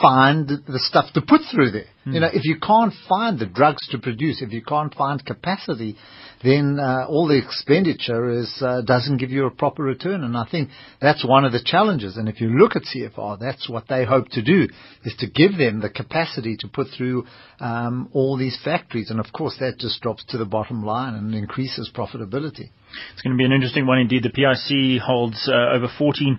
Find 0.00 0.48
the, 0.48 0.56
the 0.66 0.78
stuff 0.78 1.12
to 1.14 1.22
put 1.22 1.40
through 1.50 1.72
there. 1.72 1.86
Hmm. 2.04 2.12
You 2.12 2.20
know, 2.20 2.30
if 2.32 2.44
you 2.44 2.58
can't 2.58 2.94
find 3.08 3.38
the 3.38 3.46
drugs 3.46 3.86
to 3.88 3.98
produce, 3.98 4.40
if 4.40 4.52
you 4.52 4.62
can't 4.62 4.94
find 4.94 5.24
capacity, 5.24 5.96
then 6.42 6.78
uh, 6.80 7.04
all 7.06 7.28
the 7.28 7.36
expenditure 7.36 8.30
is 8.30 8.62
uh, 8.62 8.80
doesn't 8.80 9.18
give 9.18 9.30
you 9.30 9.46
a 9.46 9.50
proper 9.50 9.82
return. 9.82 10.24
And 10.24 10.36
I 10.36 10.46
think 10.50 10.70
that's 11.00 11.24
one 11.26 11.44
of 11.44 11.52
the 11.52 11.62
challenges. 11.62 12.16
And 12.16 12.28
if 12.28 12.40
you 12.40 12.48
look 12.48 12.76
at 12.76 12.82
CFR, 12.82 13.38
that's 13.38 13.68
what 13.68 13.88
they 13.88 14.06
hope 14.06 14.28
to 14.30 14.42
do 14.42 14.68
is 15.04 15.14
to 15.18 15.28
give 15.28 15.58
them 15.58 15.80
the 15.80 15.90
capacity 15.90 16.56
to 16.60 16.68
put 16.68 16.86
through 16.96 17.26
um, 17.60 18.08
all 18.12 18.38
these 18.38 18.58
factories. 18.64 19.10
And 19.10 19.20
of 19.20 19.32
course, 19.32 19.56
that 19.60 19.78
just 19.78 20.00
drops 20.00 20.24
to 20.28 20.38
the 20.38 20.46
bottom 20.46 20.82
line 20.82 21.14
and 21.14 21.34
increases 21.34 21.90
profitability. 21.94 22.70
It's 23.12 23.22
going 23.22 23.36
to 23.36 23.38
be 23.38 23.44
an 23.44 23.52
interesting 23.52 23.86
one 23.86 23.98
indeed. 23.98 24.24
The 24.24 24.30
PIC 24.30 25.00
holds 25.02 25.48
uh, 25.48 25.76
over 25.76 25.88
14% 25.88 26.38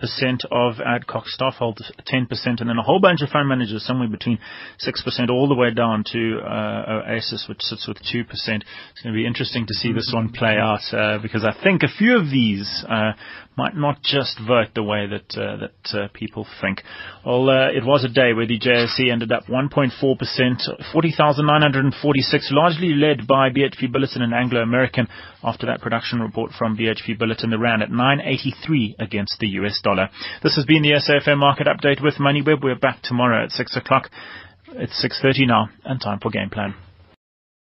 of 0.51 0.81
Adcock 0.85 1.27
staff, 1.27 1.55
holds 1.55 1.81
10%, 2.11 2.27
and 2.59 2.69
then 2.69 2.77
a 2.77 2.83
whole 2.83 2.99
bunch 2.99 3.21
of 3.21 3.29
fund 3.29 3.47
managers, 3.47 3.85
somewhere 3.85 4.09
between 4.09 4.39
6% 4.85 5.29
all 5.29 5.47
the 5.53 5.59
way 5.59 5.73
down 5.73 6.03
to 6.13 6.39
uh, 6.39 7.03
Oasis, 7.05 7.45
which 7.47 7.61
sits 7.61 7.87
with 7.87 7.97
2%. 7.97 8.23
It's 8.31 8.47
going 9.03 9.13
to 9.13 9.19
be 9.19 9.27
interesting 9.27 9.67
to 9.67 9.73
see 9.73 9.91
this 9.91 10.11
one 10.13 10.31
play 10.31 10.55
out 10.57 10.81
uh, 10.93 11.19
because 11.21 11.43
I 11.43 11.53
think 11.63 11.83
a 11.83 11.87
few 11.87 12.17
of 12.17 12.29
these 12.31 12.85
uh, 12.87 13.11
might 13.57 13.75
not 13.75 14.01
just 14.01 14.39
vote 14.47 14.69
the 14.73 14.83
way 14.83 15.07
that 15.07 15.27
that 15.35 16.13
people 16.13 16.47
think. 16.61 16.81
Well, 17.25 17.49
it 17.49 17.83
was 17.83 18.05
a 18.05 18.09
day 18.09 18.33
where 18.33 18.47
the 18.47 18.59
JSE 18.59 19.11
ended 19.11 19.31
up 19.31 19.45
1.4%, 19.45 19.91
40,946, 20.93 22.49
largely 22.51 22.93
led 22.93 23.27
by 23.27 23.49
BHP 23.49 23.93
Billiton 23.93 24.21
and 24.21 24.33
Anglo 24.33 24.61
American. 24.61 25.07
After 25.43 25.65
that 25.67 25.81
production 25.81 26.21
report 26.21 26.51
from 26.57 26.77
BHP 26.77 27.19
Billiton, 27.19 27.49
the 27.49 27.59
rand 27.59 27.83
at 27.83 27.91
983 27.91 28.95
against 28.99 29.37
the 29.39 29.47
US 29.59 29.79
dollar. 29.83 30.09
This 30.43 30.55
has 30.55 30.65
been 30.65 30.83
the 30.83 30.93
SAFM 30.93 31.37
market 31.37 31.67
update 31.67 32.01
with 32.01 32.15
MoneyWeb. 32.15 32.63
We're 32.63 32.75
back 32.75 33.01
tomorrow 33.03 33.43
at 33.43 33.51
6 33.51 33.75
o'clock. 33.75 34.09
It's 34.73 35.05
6.30 35.05 35.47
now 35.47 35.69
and 35.83 35.99
time 35.99 36.19
for 36.19 36.29
Game 36.29 36.49
Plan. 36.49 36.73